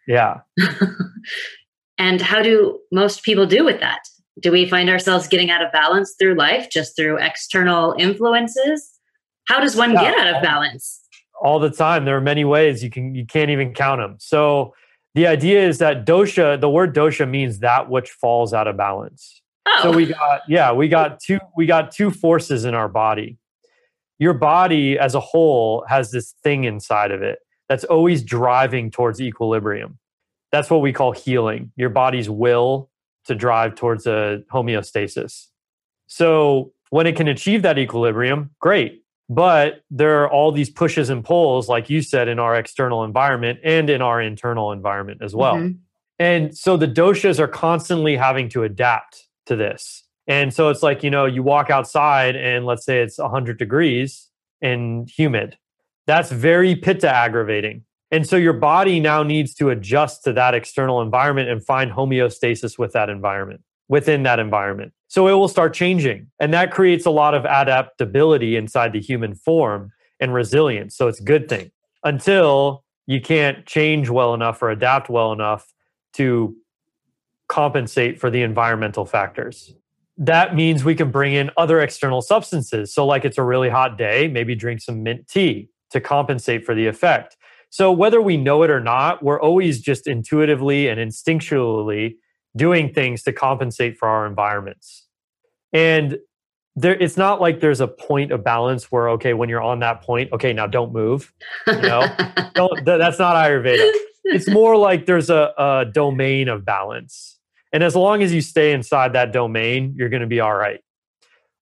Yeah. 0.06 0.40
and 1.99 2.20
how 2.20 2.42
do 2.42 2.78
most 2.92 3.23
people 3.23 3.47
do 3.47 3.64
with 3.64 3.80
that? 3.80 4.00
Do 4.40 4.52
we 4.52 4.68
find 4.68 4.88
ourselves 4.88 5.26
getting 5.28 5.50
out 5.50 5.62
of 5.62 5.73
balance 5.73 6.14
through 6.18 6.35
life 6.35 6.68
just 6.71 6.97
through 6.97 7.18
external 7.18 7.95
influences? 7.99 8.99
How 9.47 9.61
does 9.61 9.76
one 9.76 9.92
yeah. 9.92 10.02
get 10.02 10.18
out 10.18 10.37
of 10.37 10.42
balance? 10.42 11.00
All 11.40 11.59
the 11.59 11.71
time. 11.71 12.04
There 12.04 12.16
are 12.16 12.21
many 12.21 12.45
ways 12.45 12.83
you 12.83 12.90
can 12.90 13.14
you 13.14 13.26
can't 13.26 13.50
even 13.50 13.73
count 13.73 14.00
them. 14.00 14.16
So 14.18 14.75
the 15.14 15.26
idea 15.26 15.66
is 15.66 15.78
that 15.78 16.07
dosha, 16.07 16.61
the 16.61 16.68
word 16.68 16.95
dosha 16.95 17.28
means 17.28 17.61
that 17.61 17.88
which 17.88 18.11
falls 18.11 18.52
out 18.52 18.66
of 18.68 18.76
balance. 18.76 19.42
Oh. 19.66 19.80
So 19.85 19.92
we 19.92 20.07
got 20.07 20.42
yeah, 20.49 20.73
we 20.73 20.88
got 20.88 21.21
two 21.21 21.38
we 21.57 21.66
got 21.66 21.92
two 21.92 22.11
forces 22.11 22.64
in 22.64 22.75
our 22.75 22.88
body. 22.88 23.38
Your 24.18 24.35
body 24.35 24.99
as 24.99 25.14
a 25.14 25.21
whole 25.21 25.85
has 25.88 26.11
this 26.11 26.35
thing 26.42 26.64
inside 26.64 27.11
of 27.12 27.23
it 27.23 27.38
that's 27.68 27.85
always 27.85 28.23
driving 28.23 28.90
towards 28.90 29.21
equilibrium. 29.21 29.99
That's 30.50 30.71
what 30.71 30.80
we 30.80 30.92
call 30.92 31.12
healing. 31.12 31.73
Your 31.76 31.90
body's 31.90 32.28
will 32.28 32.90
to 33.26 33.34
drive 33.34 33.75
towards 33.75 34.06
a 34.06 34.42
homeostasis. 34.52 35.46
So 36.06 36.72
when 36.90 37.06
it 37.06 37.16
can 37.16 37.28
achieve 37.28 37.62
that 37.62 37.78
equilibrium, 37.78 38.50
great. 38.60 39.04
But 39.28 39.82
there 39.90 40.22
are 40.22 40.30
all 40.30 40.52
these 40.52 40.70
pushes 40.70 41.10
and 41.10 41.22
pulls, 41.22 41.68
like 41.68 41.90
you 41.90 42.00
said, 42.00 42.28
in 42.28 42.38
our 42.38 42.56
external 42.56 43.04
environment 43.04 43.60
and 43.62 43.90
in 43.90 44.00
our 44.00 44.22
internal 44.22 44.72
environment 44.72 45.20
as 45.22 45.34
well. 45.34 45.56
Mm-hmm. 45.56 45.78
And 46.18 46.56
so 46.56 46.76
the 46.76 46.88
doshas 46.88 47.38
are 47.38 47.48
constantly 47.48 48.16
having 48.16 48.48
to 48.50 48.64
adapt 48.64 49.28
to 49.46 49.54
this. 49.54 50.04
And 50.26 50.52
so 50.52 50.68
it's 50.68 50.82
like, 50.82 51.02
you 51.02 51.10
know, 51.10 51.26
you 51.26 51.42
walk 51.42 51.70
outside 51.70 52.37
and 52.37 52.66
let's 52.66 52.84
say 52.84 53.00
it's 53.00 53.18
100 53.18 53.58
degrees 53.58 54.28
and 54.60 55.08
humid. 55.08 55.56
That's 56.06 56.30
very 56.30 56.75
pitta 56.75 57.08
aggravating. 57.08 57.84
And 58.10 58.26
so 58.26 58.36
your 58.36 58.54
body 58.54 59.00
now 59.00 59.22
needs 59.22 59.54
to 59.54 59.70
adjust 59.70 60.24
to 60.24 60.32
that 60.32 60.54
external 60.54 61.02
environment 61.02 61.50
and 61.50 61.64
find 61.64 61.90
homeostasis 61.90 62.78
with 62.78 62.92
that 62.92 63.10
environment, 63.10 63.60
within 63.88 64.22
that 64.22 64.38
environment. 64.38 64.92
So 65.08 65.28
it 65.28 65.32
will 65.32 65.48
start 65.48 65.74
changing. 65.74 66.30
And 66.40 66.52
that 66.54 66.70
creates 66.70 67.04
a 67.06 67.10
lot 67.10 67.34
of 67.34 67.44
adaptability 67.44 68.56
inside 68.56 68.92
the 68.92 69.00
human 69.00 69.34
form 69.34 69.92
and 70.20 70.32
resilience. 70.32 70.96
So 70.96 71.08
it's 71.08 71.20
a 71.20 71.24
good 71.24 71.48
thing 71.48 71.70
until 72.04 72.84
you 73.06 73.20
can't 73.20 73.66
change 73.66 74.08
well 74.08 74.34
enough 74.34 74.62
or 74.62 74.70
adapt 74.70 75.08
well 75.08 75.32
enough 75.32 75.72
to 76.14 76.56
compensate 77.48 78.20
for 78.20 78.30
the 78.30 78.42
environmental 78.42 79.04
factors. 79.04 79.74
That 80.18 80.54
means 80.54 80.84
we 80.84 80.94
can 80.94 81.10
bring 81.10 81.32
in 81.32 81.50
other 81.56 81.80
external 81.80 82.20
substances. 82.22 82.92
So, 82.92 83.06
like 83.06 83.24
it's 83.24 83.38
a 83.38 83.42
really 83.42 83.68
hot 83.68 83.96
day, 83.96 84.28
maybe 84.28 84.54
drink 84.54 84.80
some 84.80 85.02
mint 85.02 85.28
tea 85.28 85.70
to 85.90 86.00
compensate 86.00 86.66
for 86.66 86.74
the 86.74 86.86
effect. 86.86 87.36
So, 87.70 87.92
whether 87.92 88.20
we 88.20 88.37
know 88.37 88.62
it 88.62 88.70
or 88.70 88.80
not, 88.80 89.22
we're 89.22 89.40
always 89.40 89.80
just 89.80 90.06
intuitively 90.06 90.88
and 90.88 90.98
instinctually 90.98 92.14
doing 92.56 92.92
things 92.92 93.22
to 93.25 93.32
compensate 93.32 93.96
for 93.96 94.08
our 94.08 94.26
environments. 94.26 95.06
And 95.72 96.18
there, 96.76 96.94
it's 96.94 97.16
not 97.16 97.40
like 97.40 97.60
there's 97.60 97.80
a 97.80 97.88
point 97.88 98.32
of 98.32 98.44
balance 98.44 98.90
where, 98.90 99.08
okay, 99.10 99.34
when 99.34 99.48
you're 99.48 99.62
on 99.62 99.80
that 99.80 100.02
point, 100.02 100.32
okay, 100.32 100.52
now 100.52 100.66
don't 100.66 100.92
move. 100.92 101.32
You 101.66 101.80
know, 101.80 102.06
don't, 102.54 102.84
that's 102.84 103.18
not 103.18 103.34
Ayurveda. 103.37 103.90
It's 104.30 104.46
more 104.46 104.76
like 104.76 105.06
there's 105.06 105.30
a, 105.30 105.54
a 105.56 105.87
domain 105.90 106.48
of 106.48 106.62
balance. 106.62 107.38
And 107.72 107.82
as 107.82 107.96
long 107.96 108.22
as 108.22 108.30
you 108.34 108.42
stay 108.42 108.72
inside 108.72 109.14
that 109.14 109.32
domain, 109.32 109.94
you're 109.96 110.10
going 110.10 110.20
to 110.20 110.28
be 110.28 110.40
all 110.40 110.54
right. 110.54 110.80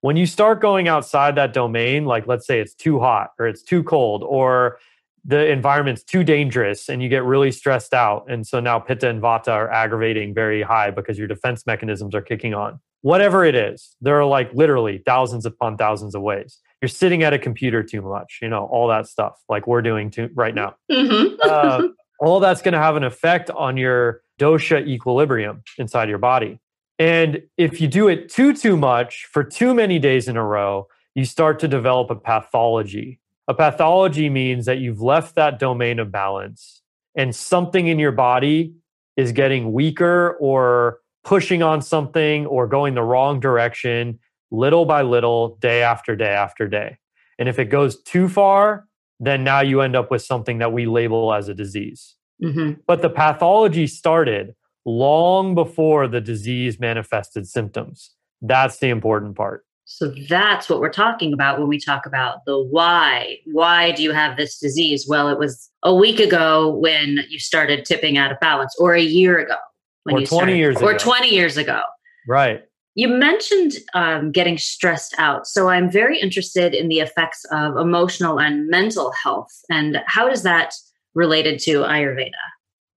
When 0.00 0.16
you 0.16 0.26
start 0.26 0.60
going 0.60 0.88
outside 0.88 1.36
that 1.36 1.52
domain, 1.52 2.06
like 2.06 2.26
let's 2.26 2.44
say 2.44 2.58
it's 2.58 2.74
too 2.74 2.98
hot 2.98 3.30
or 3.38 3.46
it's 3.46 3.62
too 3.62 3.84
cold 3.84 4.24
or 4.24 4.78
the 5.26 5.50
environment's 5.50 6.04
too 6.04 6.22
dangerous 6.22 6.88
and 6.88 7.02
you 7.02 7.08
get 7.08 7.24
really 7.24 7.50
stressed 7.50 7.92
out. 7.92 8.24
And 8.28 8.46
so 8.46 8.60
now 8.60 8.78
pitta 8.78 9.10
and 9.10 9.20
vata 9.20 9.48
are 9.48 9.70
aggravating 9.70 10.32
very 10.32 10.62
high 10.62 10.92
because 10.92 11.18
your 11.18 11.26
defense 11.26 11.66
mechanisms 11.66 12.14
are 12.14 12.22
kicking 12.22 12.54
on. 12.54 12.78
Whatever 13.02 13.44
it 13.44 13.56
is, 13.56 13.96
there 14.00 14.18
are 14.20 14.24
like 14.24 14.52
literally 14.54 15.02
thousands 15.04 15.44
upon 15.44 15.76
thousands 15.76 16.14
of 16.14 16.22
ways. 16.22 16.60
You're 16.80 16.88
sitting 16.88 17.24
at 17.24 17.32
a 17.32 17.38
computer 17.38 17.82
too 17.82 18.02
much, 18.02 18.38
you 18.40 18.48
know, 18.48 18.66
all 18.66 18.86
that 18.88 19.08
stuff 19.08 19.34
like 19.48 19.66
we're 19.66 19.82
doing 19.82 20.10
to, 20.12 20.30
right 20.34 20.54
now. 20.54 20.76
Mm-hmm. 20.90 21.34
uh, 21.42 21.88
all 22.20 22.38
that's 22.38 22.62
going 22.62 22.72
to 22.72 22.78
have 22.78 22.96
an 22.96 23.04
effect 23.04 23.50
on 23.50 23.76
your 23.76 24.22
dosha 24.38 24.86
equilibrium 24.86 25.62
inside 25.78 26.08
your 26.08 26.18
body. 26.18 26.60
And 26.98 27.42
if 27.58 27.80
you 27.80 27.88
do 27.88 28.08
it 28.08 28.28
too, 28.28 28.54
too 28.54 28.76
much 28.76 29.26
for 29.30 29.42
too 29.42 29.74
many 29.74 29.98
days 29.98 30.28
in 30.28 30.36
a 30.36 30.44
row, 30.44 30.86
you 31.14 31.24
start 31.24 31.58
to 31.60 31.68
develop 31.68 32.10
a 32.10 32.16
pathology 32.16 33.20
a 33.48 33.54
pathology 33.54 34.28
means 34.28 34.66
that 34.66 34.78
you've 34.78 35.00
left 35.00 35.34
that 35.36 35.58
domain 35.58 35.98
of 35.98 36.10
balance 36.10 36.82
and 37.14 37.34
something 37.34 37.86
in 37.86 37.98
your 37.98 38.12
body 38.12 38.74
is 39.16 39.32
getting 39.32 39.72
weaker 39.72 40.36
or 40.40 40.98
pushing 41.24 41.62
on 41.62 41.82
something 41.82 42.46
or 42.46 42.66
going 42.66 42.94
the 42.94 43.02
wrong 43.02 43.40
direction 43.40 44.18
little 44.50 44.84
by 44.84 45.02
little, 45.02 45.56
day 45.56 45.82
after 45.82 46.14
day 46.14 46.30
after 46.30 46.68
day. 46.68 46.98
And 47.38 47.48
if 47.48 47.58
it 47.58 47.66
goes 47.66 48.00
too 48.02 48.28
far, 48.28 48.86
then 49.18 49.42
now 49.42 49.60
you 49.60 49.80
end 49.80 49.96
up 49.96 50.10
with 50.10 50.22
something 50.22 50.58
that 50.58 50.72
we 50.72 50.86
label 50.86 51.32
as 51.32 51.48
a 51.48 51.54
disease. 51.54 52.14
Mm-hmm. 52.42 52.80
But 52.86 53.02
the 53.02 53.10
pathology 53.10 53.86
started 53.86 54.54
long 54.84 55.54
before 55.54 56.06
the 56.06 56.20
disease 56.20 56.78
manifested 56.78 57.48
symptoms. 57.48 58.14
That's 58.40 58.78
the 58.78 58.88
important 58.88 59.34
part. 59.34 59.65
So 59.88 60.12
that's 60.28 60.68
what 60.68 60.80
we're 60.80 60.90
talking 60.90 61.32
about 61.32 61.60
when 61.60 61.68
we 61.68 61.78
talk 61.78 62.06
about 62.06 62.44
the 62.44 62.60
why. 62.60 63.38
Why 63.46 63.92
do 63.92 64.02
you 64.02 64.10
have 64.10 64.36
this 64.36 64.58
disease? 64.58 65.06
Well, 65.08 65.28
it 65.28 65.38
was 65.38 65.70
a 65.84 65.94
week 65.94 66.18
ago 66.18 66.76
when 66.76 67.20
you 67.28 67.38
started 67.38 67.84
tipping 67.84 68.18
out 68.18 68.32
of 68.32 68.40
balance, 68.40 68.74
or 68.80 68.94
a 68.94 69.00
year 69.00 69.38
ago 69.38 69.54
when 70.02 70.16
or 70.16 70.20
you 70.20 70.26
20 70.26 70.26
started, 70.26 70.56
years 70.56 70.76
or 70.82 70.90
ago. 70.90 70.98
20 70.98 71.28
years 71.28 71.56
ago. 71.56 71.82
Right. 72.26 72.62
You 72.96 73.08
mentioned 73.08 73.74
um, 73.94 74.32
getting 74.32 74.58
stressed 74.58 75.14
out. 75.18 75.46
So 75.46 75.68
I'm 75.68 75.88
very 75.88 76.18
interested 76.18 76.74
in 76.74 76.88
the 76.88 76.98
effects 76.98 77.44
of 77.52 77.76
emotional 77.76 78.40
and 78.40 78.68
mental 78.68 79.12
health. 79.22 79.52
And 79.70 80.02
how 80.06 80.28
does 80.28 80.42
that 80.42 80.74
related 81.14 81.60
to 81.60 81.82
Ayurveda? 81.82 82.32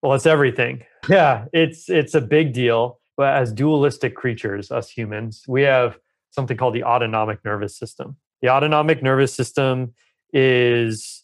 Well, 0.02 0.14
it's 0.14 0.26
everything. 0.26 0.84
Yeah, 1.08 1.46
it's 1.54 1.90
it's 1.90 2.16
a 2.16 2.22
big 2.22 2.54
deal. 2.54 3.00
But 3.16 3.36
as 3.36 3.52
dualistic 3.52 4.16
creatures, 4.16 4.72
us 4.72 4.90
humans, 4.90 5.44
we 5.48 5.64
have 5.64 6.00
something 6.32 6.58
called 6.58 6.76
the 6.76 6.84
autonomic 6.84 7.44
nervous 7.44 7.78
system. 7.78 8.18
The 8.42 8.50
autonomic 8.50 9.04
nervous 9.04 9.34
system 9.34 9.94
is 10.34 11.24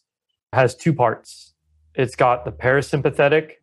has 0.53 0.75
two 0.75 0.93
parts. 0.93 1.53
It's 1.93 2.15
got 2.15 2.45
the 2.45 2.51
parasympathetic 2.51 3.53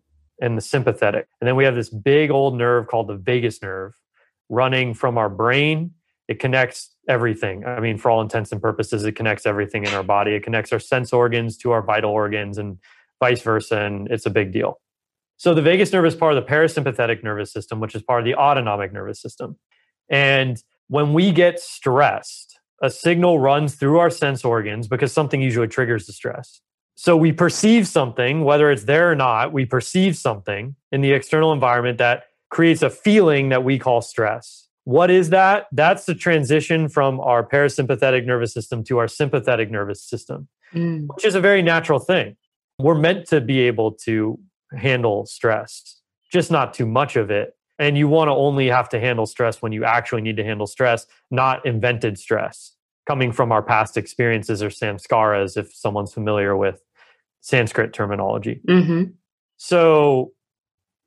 and 0.40 0.56
the 0.56 0.62
sympathetic. 0.62 1.26
And 1.40 1.48
then 1.48 1.56
we 1.56 1.64
have 1.64 1.74
this 1.74 1.88
big 1.88 2.30
old 2.30 2.56
nerve 2.56 2.86
called 2.86 3.08
the 3.08 3.16
vagus 3.16 3.62
nerve 3.62 3.92
running 4.48 4.94
from 4.94 5.16
our 5.18 5.28
brain. 5.28 5.92
It 6.28 6.38
connects 6.38 6.94
everything. 7.08 7.64
I 7.64 7.80
mean, 7.80 7.98
for 7.98 8.10
all 8.10 8.20
intents 8.20 8.52
and 8.52 8.60
purposes, 8.60 9.04
it 9.04 9.12
connects 9.12 9.46
everything 9.46 9.84
in 9.84 9.94
our 9.94 10.02
body. 10.02 10.32
It 10.32 10.42
connects 10.42 10.72
our 10.72 10.78
sense 10.78 11.12
organs 11.12 11.56
to 11.58 11.72
our 11.72 11.82
vital 11.82 12.10
organs 12.10 12.58
and 12.58 12.78
vice 13.20 13.42
versa. 13.42 13.78
And 13.80 14.08
it's 14.10 14.26
a 14.26 14.30
big 14.30 14.52
deal. 14.52 14.80
So 15.36 15.54
the 15.54 15.62
vagus 15.62 15.92
nerve 15.92 16.06
is 16.06 16.14
part 16.14 16.36
of 16.36 16.44
the 16.44 16.50
parasympathetic 16.50 17.24
nervous 17.24 17.52
system, 17.52 17.80
which 17.80 17.94
is 17.94 18.02
part 18.02 18.20
of 18.20 18.24
the 18.24 18.34
autonomic 18.34 18.92
nervous 18.92 19.20
system. 19.20 19.56
And 20.08 20.62
when 20.92 21.14
we 21.14 21.32
get 21.32 21.58
stressed, 21.58 22.60
a 22.82 22.90
signal 22.90 23.38
runs 23.38 23.76
through 23.76 23.98
our 23.98 24.10
sense 24.10 24.44
organs 24.44 24.86
because 24.86 25.10
something 25.10 25.40
usually 25.40 25.66
triggers 25.66 26.04
the 26.04 26.12
stress. 26.12 26.60
So 26.96 27.16
we 27.16 27.32
perceive 27.32 27.88
something, 27.88 28.44
whether 28.44 28.70
it's 28.70 28.84
there 28.84 29.10
or 29.10 29.14
not, 29.14 29.54
we 29.54 29.64
perceive 29.64 30.18
something 30.18 30.76
in 30.90 31.00
the 31.00 31.12
external 31.12 31.54
environment 31.54 31.96
that 31.96 32.24
creates 32.50 32.82
a 32.82 32.90
feeling 32.90 33.48
that 33.48 33.64
we 33.64 33.78
call 33.78 34.02
stress. 34.02 34.68
What 34.84 35.10
is 35.10 35.30
that? 35.30 35.68
That's 35.72 36.04
the 36.04 36.14
transition 36.14 36.90
from 36.90 37.20
our 37.20 37.42
parasympathetic 37.42 38.26
nervous 38.26 38.52
system 38.52 38.84
to 38.84 38.98
our 38.98 39.08
sympathetic 39.08 39.70
nervous 39.70 40.04
system, 40.04 40.46
mm. 40.74 41.06
which 41.14 41.24
is 41.24 41.34
a 41.34 41.40
very 41.40 41.62
natural 41.62 42.00
thing. 42.00 42.36
We're 42.78 42.96
meant 42.96 43.26
to 43.28 43.40
be 43.40 43.60
able 43.60 43.92
to 44.04 44.38
handle 44.76 45.24
stress, 45.24 46.02
just 46.30 46.50
not 46.50 46.74
too 46.74 46.84
much 46.84 47.16
of 47.16 47.30
it 47.30 47.54
And 47.78 47.96
you 47.96 48.06
want 48.06 48.28
to 48.28 48.32
only 48.32 48.68
have 48.68 48.88
to 48.90 49.00
handle 49.00 49.26
stress 49.26 49.62
when 49.62 49.72
you 49.72 49.84
actually 49.84 50.22
need 50.22 50.36
to 50.36 50.44
handle 50.44 50.66
stress, 50.66 51.06
not 51.30 51.64
invented 51.66 52.18
stress 52.18 52.76
coming 53.06 53.32
from 53.32 53.50
our 53.50 53.62
past 53.62 53.96
experiences 53.96 54.62
or 54.62 54.68
samskaras, 54.68 55.56
if 55.56 55.74
someone's 55.74 56.12
familiar 56.12 56.56
with 56.56 56.82
Sanskrit 57.40 57.92
terminology. 57.92 58.60
Mm-hmm. 58.68 59.10
So 59.56 60.32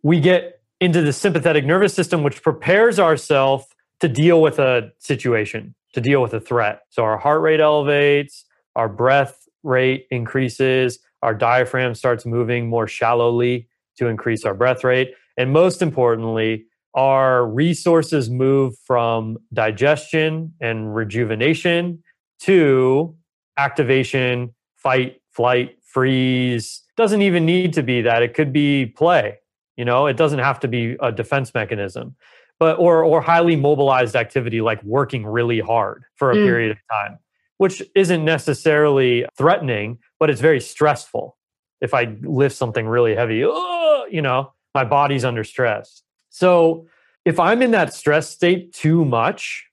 we 0.04 0.20
get 0.20 0.60
into 0.82 1.02
the 1.02 1.14
sympathetic 1.14 1.66
nervous 1.66 1.94
system, 1.94 2.24
which 2.24 2.44
prepares 2.44 3.00
ourselves 3.00 3.66
to 4.02 4.10
deal 4.10 4.42
with 4.42 4.60
a 4.60 4.92
situation, 5.00 5.74
to 5.94 6.02
deal 6.02 6.22
with 6.22 6.34
a 6.34 6.40
threat. 6.40 6.82
So 6.90 7.04
our 7.04 7.18
heart 7.18 7.42
rate 7.42 7.62
elevates, 7.62 8.46
our 8.76 8.90
breath 8.90 9.48
rate 9.64 10.08
increases, 10.12 11.00
our 11.22 11.34
diaphragm 11.34 11.96
starts 11.96 12.26
moving 12.26 12.68
more 12.70 12.88
shallowly 12.88 13.68
to 13.98 14.08
increase 14.08 14.44
our 14.44 14.54
breath 14.54 14.84
rate. 14.84 15.14
And 15.38 15.52
most 15.52 15.82
importantly, 15.82 16.66
our 16.94 17.46
resources 17.46 18.30
move 18.30 18.76
from 18.86 19.38
digestion 19.54 20.54
and 20.62 20.96
rejuvenation 20.96 22.02
to 22.42 23.16
activation, 23.58 24.56
fight, 24.78 25.22
flight, 25.32 25.78
freeze. 25.84 26.84
Doesn't 26.96 27.22
even 27.22 27.46
need 27.46 27.74
to 27.74 27.84
be 27.84 28.02
that. 28.02 28.24
It 28.24 28.34
could 28.34 28.54
be 28.54 28.86
play. 28.86 29.40
You 29.76 29.84
know, 29.84 30.08
it 30.08 30.16
doesn't 30.16 30.40
have 30.40 30.60
to 30.62 30.70
be 30.70 30.96
a 31.02 31.12
defense 31.12 31.54
mechanism, 31.54 32.16
but 32.60 32.80
or 32.80 33.04
or 33.04 33.20
highly 33.20 33.58
mobilized 33.58 34.16
activity 34.16 34.62
like 34.62 34.82
working 34.84 35.26
really 35.26 35.60
hard 35.60 36.04
for 36.16 36.32
a 36.32 36.36
mm. 36.36 36.46
period 36.46 36.72
of 36.72 36.78
time, 36.90 37.20
which 37.58 37.84
isn't 37.94 38.24
necessarily 38.24 39.26
threatening, 39.38 40.00
but 40.18 40.30
it's 40.30 40.40
very 40.40 40.62
stressful. 40.62 41.38
If 41.82 41.94
I 41.94 42.16
lift 42.22 42.56
something 42.56 42.88
really 42.88 43.16
heavy, 43.16 43.44
oh, 43.46 44.06
you 44.10 44.22
know, 44.22 44.54
my 44.76 44.84
body's 44.84 45.26
under 45.26 45.44
stress. 45.44 46.04
So 46.30 46.86
if 47.24 47.40
I'm 47.40 47.62
in 47.62 47.72
that 47.72 47.94
stress 47.94 48.30
state 48.30 48.74
too 48.74 49.06
much, 49.06 49.66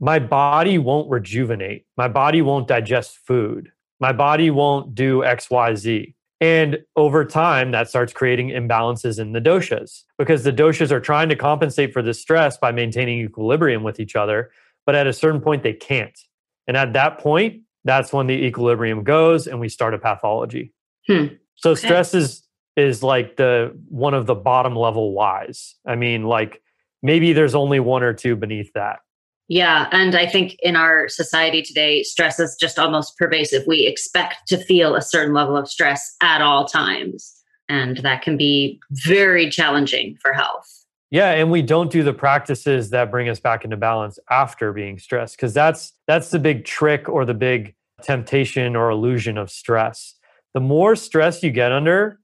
my 0.00 0.18
body 0.18 0.78
won't 0.78 1.10
rejuvenate. 1.10 1.86
My 1.96 2.08
body 2.08 2.40
won't 2.40 2.68
digest 2.68 3.18
food. 3.18 3.70
My 4.00 4.12
body 4.12 4.50
won't 4.50 4.94
do 4.94 5.20
XYZ. 5.20 6.14
And 6.40 6.78
over 6.96 7.24
time, 7.24 7.70
that 7.72 7.88
starts 7.88 8.12
creating 8.12 8.50
imbalances 8.50 9.18
in 9.18 9.32
the 9.32 9.40
doshas 9.40 10.02
because 10.18 10.44
the 10.44 10.52
doshas 10.52 10.90
are 10.90 11.00
trying 11.00 11.28
to 11.30 11.36
compensate 11.36 11.92
for 11.92 12.02
the 12.02 12.14
stress 12.14 12.58
by 12.58 12.70
maintaining 12.70 13.20
equilibrium 13.20 13.82
with 13.82 13.98
each 13.98 14.14
other. 14.14 14.50
But 14.86 14.94
at 14.94 15.06
a 15.06 15.12
certain 15.12 15.40
point, 15.40 15.62
they 15.62 15.72
can't. 15.72 16.18
And 16.66 16.76
at 16.76 16.92
that 16.92 17.18
point, 17.18 17.62
that's 17.84 18.12
when 18.12 18.26
the 18.26 18.34
equilibrium 18.34 19.04
goes 19.04 19.46
and 19.46 19.60
we 19.60 19.68
start 19.68 19.94
a 19.94 19.98
pathology. 19.98 20.72
Hmm. 21.06 21.26
So 21.56 21.70
okay. 21.70 21.80
stress 21.80 22.14
is 22.14 22.43
is 22.76 23.02
like 23.02 23.36
the 23.36 23.76
one 23.88 24.14
of 24.14 24.26
the 24.26 24.34
bottom 24.34 24.74
level 24.76 25.12
whys. 25.12 25.74
I 25.86 25.94
mean, 25.94 26.24
like 26.24 26.62
maybe 27.02 27.32
there's 27.32 27.54
only 27.54 27.80
one 27.80 28.02
or 28.02 28.12
two 28.12 28.36
beneath 28.36 28.72
that. 28.74 29.00
Yeah. 29.48 29.88
And 29.92 30.14
I 30.14 30.26
think 30.26 30.56
in 30.60 30.74
our 30.74 31.08
society 31.08 31.60
today, 31.62 32.02
stress 32.02 32.40
is 32.40 32.56
just 32.58 32.78
almost 32.78 33.16
pervasive. 33.18 33.64
We 33.66 33.86
expect 33.86 34.48
to 34.48 34.56
feel 34.56 34.94
a 34.94 35.02
certain 35.02 35.34
level 35.34 35.56
of 35.56 35.68
stress 35.68 36.16
at 36.22 36.40
all 36.40 36.64
times. 36.64 37.30
And 37.68 37.98
that 37.98 38.22
can 38.22 38.36
be 38.36 38.80
very 38.90 39.50
challenging 39.50 40.16
for 40.22 40.32
health. 40.32 40.66
Yeah, 41.10 41.30
and 41.30 41.50
we 41.50 41.62
don't 41.62 41.92
do 41.92 42.02
the 42.02 42.12
practices 42.12 42.90
that 42.90 43.10
bring 43.10 43.28
us 43.28 43.38
back 43.38 43.64
into 43.64 43.76
balance 43.76 44.18
after 44.30 44.72
being 44.72 44.98
stressed 44.98 45.36
because 45.36 45.54
that's 45.54 45.92
that's 46.08 46.30
the 46.30 46.40
big 46.40 46.64
trick 46.64 47.08
or 47.08 47.24
the 47.24 47.34
big 47.34 47.76
temptation 48.02 48.74
or 48.74 48.90
illusion 48.90 49.38
of 49.38 49.50
stress. 49.50 50.14
The 50.54 50.60
more 50.60 50.96
stress 50.96 51.42
you 51.42 51.50
get 51.50 51.70
under, 51.70 52.18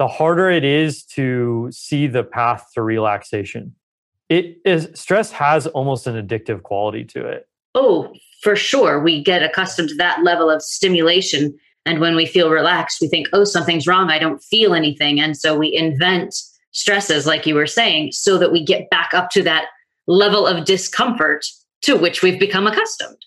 the 0.00 0.08
harder 0.08 0.48
it 0.48 0.64
is 0.64 1.02
to 1.04 1.68
see 1.70 2.06
the 2.06 2.24
path 2.24 2.70
to 2.72 2.80
relaxation. 2.80 3.74
It 4.30 4.56
is 4.64 4.88
stress 4.94 5.30
has 5.30 5.66
almost 5.66 6.06
an 6.06 6.14
addictive 6.16 6.62
quality 6.62 7.04
to 7.04 7.26
it. 7.26 7.46
Oh, 7.74 8.10
for 8.42 8.56
sure. 8.56 8.98
We 8.98 9.22
get 9.22 9.42
accustomed 9.42 9.90
to 9.90 9.94
that 9.96 10.24
level 10.24 10.48
of 10.48 10.62
stimulation. 10.62 11.54
And 11.84 12.00
when 12.00 12.16
we 12.16 12.24
feel 12.24 12.48
relaxed, 12.48 13.02
we 13.02 13.08
think, 13.08 13.28
oh, 13.34 13.44
something's 13.44 13.86
wrong. 13.86 14.08
I 14.08 14.18
don't 14.18 14.42
feel 14.42 14.72
anything. 14.72 15.20
And 15.20 15.36
so 15.36 15.58
we 15.58 15.76
invent 15.76 16.34
stresses, 16.72 17.26
like 17.26 17.44
you 17.44 17.54
were 17.54 17.66
saying, 17.66 18.12
so 18.12 18.38
that 18.38 18.52
we 18.52 18.64
get 18.64 18.88
back 18.88 19.12
up 19.12 19.28
to 19.32 19.42
that 19.42 19.66
level 20.06 20.46
of 20.46 20.64
discomfort 20.64 21.44
to 21.82 21.94
which 21.94 22.22
we've 22.22 22.40
become 22.40 22.66
accustomed. 22.66 23.18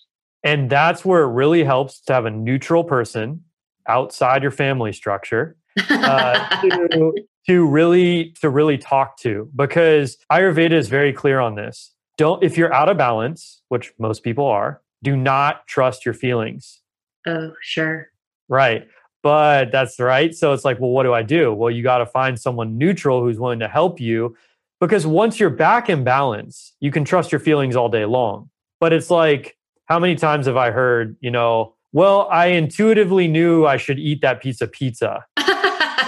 And 0.42 0.68
that's 0.68 1.04
where 1.04 1.22
it 1.22 1.32
really 1.34 1.62
helps 1.62 2.00
to 2.00 2.14
have 2.14 2.24
a 2.24 2.32
neutral 2.32 2.82
person 2.82 3.44
outside 3.86 4.42
your 4.42 4.50
family 4.50 4.92
structure 4.92 5.56
uh, 5.90 6.60
to, 6.62 7.12
to 7.46 7.66
really 7.66 8.34
to 8.40 8.48
really 8.48 8.78
talk 8.78 9.18
to 9.18 9.50
because 9.54 10.16
Ayurveda 10.30 10.72
is 10.72 10.88
very 10.88 11.12
clear 11.12 11.40
on 11.40 11.54
this. 11.54 11.92
Don't 12.16 12.42
if 12.42 12.56
you're 12.56 12.72
out 12.72 12.88
of 12.88 12.96
balance, 12.96 13.62
which 13.68 13.92
most 13.98 14.22
people 14.22 14.46
are, 14.46 14.80
do 15.02 15.16
not 15.16 15.66
trust 15.66 16.04
your 16.04 16.14
feelings. 16.14 16.80
Oh, 17.26 17.52
sure. 17.60 18.10
Right. 18.48 18.86
But 19.22 19.72
that's 19.72 19.98
right. 19.98 20.34
So 20.34 20.52
it's 20.52 20.64
like, 20.64 20.78
well, 20.80 20.90
what 20.90 21.04
do 21.04 21.14
I 21.14 21.22
do? 21.22 21.52
Well, 21.52 21.70
you 21.70 21.82
got 21.82 21.98
to 21.98 22.06
find 22.06 22.38
someone 22.38 22.76
neutral 22.76 23.22
who's 23.22 23.38
willing 23.38 23.60
to 23.60 23.68
help 23.68 23.98
you 23.98 24.36
because 24.80 25.06
once 25.06 25.40
you're 25.40 25.48
back 25.50 25.88
in 25.88 26.04
balance, 26.04 26.74
you 26.80 26.90
can 26.90 27.04
trust 27.04 27.32
your 27.32 27.38
feelings 27.38 27.74
all 27.74 27.88
day 27.88 28.04
long. 28.04 28.50
But 28.80 28.92
it's 28.92 29.10
like, 29.10 29.56
how 29.86 29.98
many 29.98 30.14
times 30.14 30.46
have 30.46 30.56
I 30.56 30.70
heard, 30.70 31.16
you 31.20 31.30
know, 31.30 31.74
well, 31.92 32.28
I 32.30 32.46
intuitively 32.46 33.28
knew 33.28 33.66
I 33.66 33.76
should 33.76 33.98
eat 33.98 34.20
that 34.20 34.42
piece 34.42 34.60
of 34.60 34.72
pizza 34.72 35.24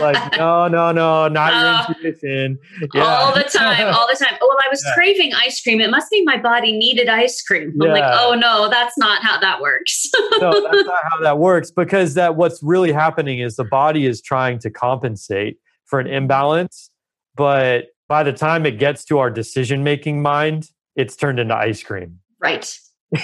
like, 0.01 0.37
no, 0.37 0.69
no, 0.69 0.93
no, 0.93 1.29
not 1.29 1.53
uh, 1.53 1.87
your 1.89 2.13
intuition. 2.13 2.59
Yeah. 2.95 3.05
All 3.05 3.35
the 3.35 3.43
time, 3.53 3.95
all 3.95 4.07
the 4.09 4.17
time. 4.17 4.37
Oh, 4.41 4.49
well, 4.49 4.59
I 4.65 4.69
was 4.71 4.83
yeah. 4.85 4.95
craving 4.95 5.33
ice 5.35 5.61
cream. 5.63 5.81
It 5.81 5.91
must 5.91 6.11
be 6.11 6.23
my 6.25 6.37
body 6.37 6.77
needed 6.77 7.09
ice 7.09 7.43
cream. 7.43 7.75
I'm 7.81 7.89
yeah. 7.89 7.93
like, 7.93 8.05
oh 8.07 8.35
no, 8.35 8.69
that's 8.71 8.97
not 8.99 9.23
how 9.23 9.39
that 9.41 9.61
works. 9.61 10.09
no, 10.39 10.53
that's 10.53 10.87
not 10.87 11.01
how 11.11 11.21
that 11.23 11.39
works 11.39 11.71
because 11.71 12.15
that 12.15 12.37
what's 12.37 12.63
really 12.63 12.93
happening 12.93 13.41
is 13.41 13.57
the 13.57 13.65
body 13.65 14.07
is 14.07 14.23
trying 14.23 14.59
to 14.61 14.71
compensate 14.71 15.59
for 15.85 16.01
an 16.01 16.07
imbalance, 16.07 16.91
but 17.37 17.87
by 18.09 18.23
the 18.23 18.33
time 18.33 18.67
it 18.67 18.79
gets 18.79 19.05
to 19.07 19.19
our 19.19 19.31
decision 19.31 19.83
making 19.83 20.23
mind, 20.23 20.71
it's 20.95 21.17
turned 21.17 21.39
into 21.39 21.55
ice 21.55 21.83
cream. 21.83 22.21
Right. 22.41 22.79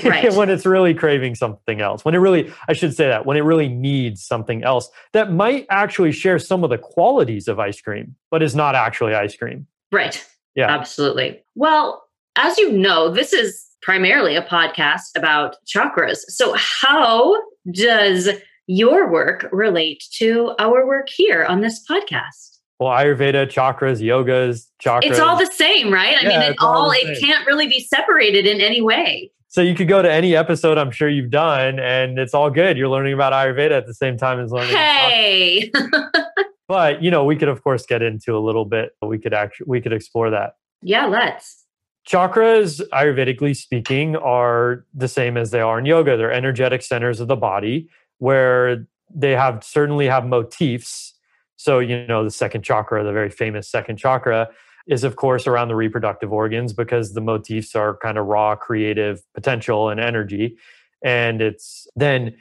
Right. 0.04 0.32
when 0.36 0.48
it's 0.48 0.64
really 0.64 0.94
craving 0.94 1.34
something 1.34 1.80
else. 1.80 2.04
When 2.04 2.14
it 2.14 2.18
really, 2.18 2.52
I 2.68 2.72
should 2.72 2.94
say 2.94 3.08
that, 3.08 3.26
when 3.26 3.36
it 3.36 3.40
really 3.40 3.68
needs 3.68 4.24
something 4.24 4.62
else 4.62 4.88
that 5.12 5.32
might 5.32 5.66
actually 5.70 6.12
share 6.12 6.38
some 6.38 6.64
of 6.64 6.70
the 6.70 6.78
qualities 6.78 7.48
of 7.48 7.58
ice 7.58 7.80
cream, 7.80 8.14
but 8.30 8.42
is 8.42 8.54
not 8.54 8.74
actually 8.74 9.14
ice 9.14 9.36
cream. 9.36 9.66
Right. 9.90 10.24
Yeah. 10.54 10.70
Absolutely. 10.70 11.42
Well, 11.54 12.04
as 12.36 12.56
you 12.58 12.72
know, 12.72 13.10
this 13.10 13.32
is 13.32 13.66
primarily 13.82 14.36
a 14.36 14.42
podcast 14.42 15.16
about 15.16 15.56
chakras. 15.66 16.18
So, 16.28 16.54
how 16.56 17.36
does 17.72 18.28
your 18.66 19.10
work 19.10 19.48
relate 19.52 20.04
to 20.14 20.54
our 20.58 20.86
work 20.86 21.08
here 21.08 21.44
on 21.44 21.60
this 21.60 21.84
podcast? 21.90 22.58
Well, 22.78 22.90
Ayurveda, 22.90 23.46
chakras, 23.46 24.00
yogas, 24.00 24.66
chakras. 24.82 25.04
It's 25.04 25.20
all 25.20 25.36
the 25.36 25.50
same, 25.52 25.92
right? 25.92 26.16
I 26.16 26.22
yeah, 26.22 26.28
mean, 26.28 26.42
it 26.42 26.56
all, 26.58 26.86
all 26.86 26.90
it 26.90 27.20
can't 27.20 27.46
really 27.46 27.68
be 27.68 27.80
separated 27.80 28.46
in 28.46 28.60
any 28.60 28.80
way. 28.80 29.30
So 29.52 29.60
you 29.60 29.74
could 29.74 29.86
go 29.86 30.00
to 30.00 30.10
any 30.10 30.34
episode 30.34 30.78
I'm 30.78 30.90
sure 30.90 31.10
you've 31.10 31.28
done, 31.28 31.78
and 31.78 32.18
it's 32.18 32.32
all 32.32 32.48
good. 32.48 32.78
You're 32.78 32.88
learning 32.88 33.12
about 33.12 33.34
Ayurveda 33.34 33.72
at 33.72 33.86
the 33.86 33.92
same 33.92 34.16
time 34.16 34.40
as 34.40 34.50
learning. 34.50 34.74
Hey. 34.74 35.70
but 36.68 37.02
you 37.02 37.10
know, 37.10 37.26
we 37.26 37.36
could 37.36 37.50
of 37.50 37.62
course 37.62 37.84
get 37.84 38.00
into 38.00 38.34
a 38.34 38.40
little 38.40 38.64
bit. 38.64 38.96
We 39.02 39.18
could 39.18 39.34
actually 39.34 39.66
we 39.68 39.82
could 39.82 39.92
explore 39.92 40.30
that. 40.30 40.54
Yeah, 40.80 41.04
let's. 41.04 41.66
Chakras, 42.08 42.80
Ayurvedically 42.94 43.54
speaking, 43.54 44.16
are 44.16 44.86
the 44.94 45.06
same 45.06 45.36
as 45.36 45.50
they 45.50 45.60
are 45.60 45.78
in 45.78 45.84
yoga. 45.84 46.16
They're 46.16 46.32
energetic 46.32 46.80
centers 46.80 47.20
of 47.20 47.28
the 47.28 47.36
body 47.36 47.90
where 48.16 48.86
they 49.14 49.32
have 49.32 49.62
certainly 49.62 50.06
have 50.06 50.24
motifs. 50.24 51.12
So, 51.56 51.78
you 51.78 52.06
know, 52.06 52.24
the 52.24 52.30
second 52.30 52.62
chakra, 52.62 53.04
the 53.04 53.12
very 53.12 53.28
famous 53.28 53.70
second 53.70 53.98
chakra, 53.98 54.48
is 54.86 55.04
of 55.04 55.16
course 55.16 55.46
around 55.46 55.68
the 55.68 55.76
reproductive 55.76 56.32
organs 56.32 56.72
because 56.72 57.14
the 57.14 57.20
motifs 57.20 57.74
are 57.74 57.96
kind 57.98 58.18
of 58.18 58.26
raw 58.26 58.56
creative 58.56 59.22
potential 59.34 59.88
and 59.88 60.00
energy. 60.00 60.56
And 61.04 61.40
it's 61.40 61.86
then 61.96 62.36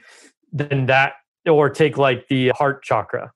then 0.52 0.86
that 0.86 1.14
or 1.48 1.70
take 1.70 1.96
like 1.96 2.28
the 2.28 2.50
heart 2.50 2.82
chakra. 2.82 3.32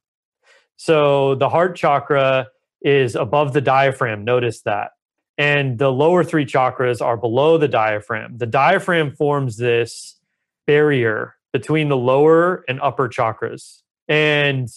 So 0.76 1.34
the 1.34 1.48
heart 1.48 1.76
chakra 1.76 2.48
is 2.82 3.16
above 3.16 3.52
the 3.52 3.60
diaphragm 3.60 4.24
notice 4.24 4.62
that. 4.62 4.90
And 5.38 5.78
the 5.78 5.92
lower 5.92 6.24
three 6.24 6.46
chakras 6.46 7.04
are 7.04 7.16
below 7.16 7.58
the 7.58 7.68
diaphragm. 7.68 8.38
The 8.38 8.46
diaphragm 8.46 9.14
forms 9.14 9.56
this 9.56 10.18
barrier 10.66 11.34
between 11.52 11.88
the 11.88 11.96
lower 11.96 12.64
and 12.68 12.80
upper 12.80 13.08
chakras. 13.08 13.82
And 14.08 14.68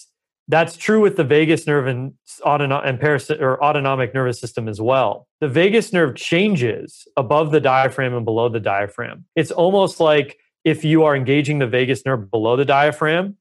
that's 0.50 0.76
true 0.76 1.00
with 1.00 1.16
the 1.16 1.24
vagus 1.24 1.68
nerve 1.68 1.86
and, 1.86 2.14
and 2.44 3.00
paras- 3.00 3.30
or 3.30 3.64
autonomic 3.64 4.16
nervous 4.16 4.42
system 4.42 4.68
as 4.68 4.82
well. 4.82 5.28
The 5.42 5.48
vagus 5.48 5.94
nerve 5.94 6.16
changes 6.16 7.08
above 7.16 7.52
the 7.52 7.62
diaphragm 7.62 8.16
and 8.16 8.26
below 8.26 8.50
the 8.50 8.60
diaphragm. 8.60 9.26
It's 9.36 9.52
almost 9.52 10.00
like 10.00 10.40
if 10.66 10.84
you 10.84 11.04
are 11.04 11.16
engaging 11.16 11.60
the 11.60 11.68
vagus 11.68 12.04
nerve 12.04 12.32
below 12.32 12.56
the 12.56 12.66
diaphragm, 12.66 13.38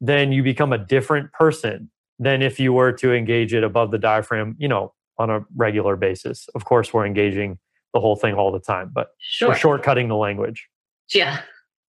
then 0.00 0.32
you 0.32 0.42
become 0.42 0.72
a 0.72 0.78
different 0.78 1.32
person 1.32 1.90
than 2.18 2.42
if 2.42 2.58
you 2.58 2.72
were 2.72 2.90
to 2.92 3.14
engage 3.14 3.54
it 3.54 3.62
above 3.62 3.92
the 3.92 3.98
diaphragm, 3.98 4.56
you 4.58 4.66
know, 4.66 4.92
on 5.16 5.30
a 5.30 5.44
regular 5.54 5.94
basis. 5.94 6.48
Of 6.56 6.64
course, 6.64 6.92
we're 6.92 7.06
engaging 7.06 7.58
the 7.94 8.00
whole 8.00 8.16
thing 8.16 8.34
all 8.34 8.50
the 8.50 8.58
time, 8.58 8.90
but 8.92 9.10
sure. 9.20 9.50
we're 9.50 9.54
shortcutting 9.54 10.08
the 10.08 10.16
language. 10.16 10.68
Yeah. 11.14 11.40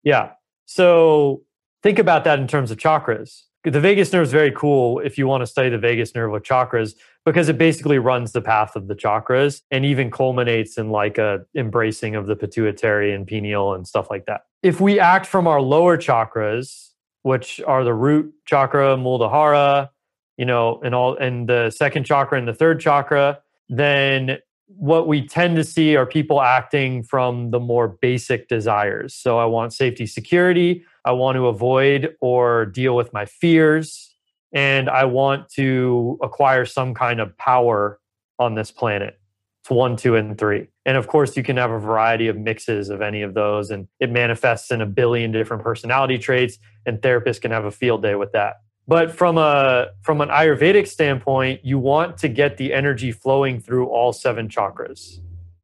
Yeah. 0.03 0.31
So 0.65 1.41
think 1.81 1.97
about 1.97 2.23
that 2.25 2.39
in 2.39 2.47
terms 2.47 2.69
of 2.69 2.77
chakras. 2.77 3.41
The 3.65 3.81
vagus 3.81 4.13
nerve 4.13 4.23
is 4.23 4.31
very 4.31 4.51
cool 4.51 4.99
if 4.99 5.17
you 5.17 5.27
want 5.27 5.41
to 5.41 5.47
study 5.47 5.69
the 5.69 5.77
vagus 5.77 6.15
nerve 6.15 6.31
with 6.31 6.43
chakras 6.43 6.95
because 7.25 7.49
it 7.49 7.57
basically 7.57 7.99
runs 7.99 8.31
the 8.31 8.41
path 8.41 8.77
of 8.77 8.87
the 8.87 8.95
chakras 8.95 9.61
and 9.69 9.85
even 9.85 10.09
culminates 10.09 10.77
in 10.77 10.91
like 10.91 11.17
a 11.17 11.45
embracing 11.55 12.15
of 12.15 12.27
the 12.27 12.37
pituitary 12.37 13.13
and 13.13 13.27
pineal 13.27 13.73
and 13.73 13.85
stuff 13.85 14.09
like 14.09 14.25
that. 14.27 14.41
If 14.63 14.79
we 14.79 14.97
act 14.97 15.25
from 15.25 15.45
our 15.45 15.59
lower 15.59 15.97
chakras, 15.97 16.91
which 17.23 17.59
are 17.67 17.83
the 17.83 17.93
root 17.93 18.33
chakra, 18.45 18.95
Muladhara, 18.95 19.89
you 20.37 20.45
know, 20.45 20.79
and 20.81 20.95
all 20.95 21.17
and 21.17 21.49
the 21.49 21.69
second 21.69 22.05
chakra 22.05 22.37
and 22.37 22.47
the 22.47 22.53
third 22.53 22.79
chakra, 22.79 23.39
then 23.67 24.37
what 24.79 25.09
we 25.09 25.27
tend 25.27 25.57
to 25.57 25.63
see 25.63 25.97
are 25.97 26.05
people 26.05 26.41
acting 26.41 27.03
from 27.03 27.51
the 27.51 27.59
more 27.59 27.89
basic 27.89 28.47
desires. 28.47 29.13
So 29.13 29.37
I 29.37 29.43
want 29.43 29.73
safety, 29.73 30.05
security. 30.05 30.85
I 31.03 31.11
want 31.11 31.35
to 31.35 31.47
avoid 31.47 32.15
or 32.21 32.65
deal 32.65 32.95
with 32.95 33.11
my 33.11 33.25
fears. 33.25 34.15
And 34.53 34.89
I 34.89 35.03
want 35.03 35.49
to 35.55 36.17
acquire 36.23 36.65
some 36.65 36.93
kind 36.93 37.19
of 37.19 37.37
power 37.37 37.99
on 38.39 38.55
this 38.55 38.71
planet. 38.71 39.19
It's 39.61 39.69
one, 39.69 39.97
two, 39.97 40.15
and 40.15 40.37
three. 40.37 40.67
And 40.85 40.95
of 40.95 41.07
course, 41.07 41.35
you 41.35 41.43
can 41.43 41.57
have 41.57 41.71
a 41.71 41.79
variety 41.79 42.29
of 42.29 42.37
mixes 42.37 42.89
of 42.89 43.01
any 43.01 43.21
of 43.21 43.33
those, 43.33 43.71
and 43.71 43.89
it 43.99 44.09
manifests 44.09 44.71
in 44.71 44.79
a 44.79 44.85
billion 44.85 45.33
different 45.33 45.61
personality 45.61 46.17
traits, 46.17 46.57
and 46.85 46.99
therapists 47.01 47.41
can 47.41 47.51
have 47.51 47.65
a 47.65 47.71
field 47.71 48.01
day 48.01 48.15
with 48.15 48.31
that. 48.31 48.61
But 48.89 49.11
from 49.11 49.37
a 49.37 49.89
from 50.01 50.19
an 50.19 50.29
Ayurvedic 50.29 50.87
standpoint, 50.87 51.63
you 51.63 51.77
want 51.77 52.17
to 52.17 52.27
get 52.27 52.57
the 52.57 52.73
energy 52.73 53.11
flowing 53.11 53.61
through 53.61 53.85
all 53.85 54.11
seven 54.11 54.49
chakras. 54.49 55.19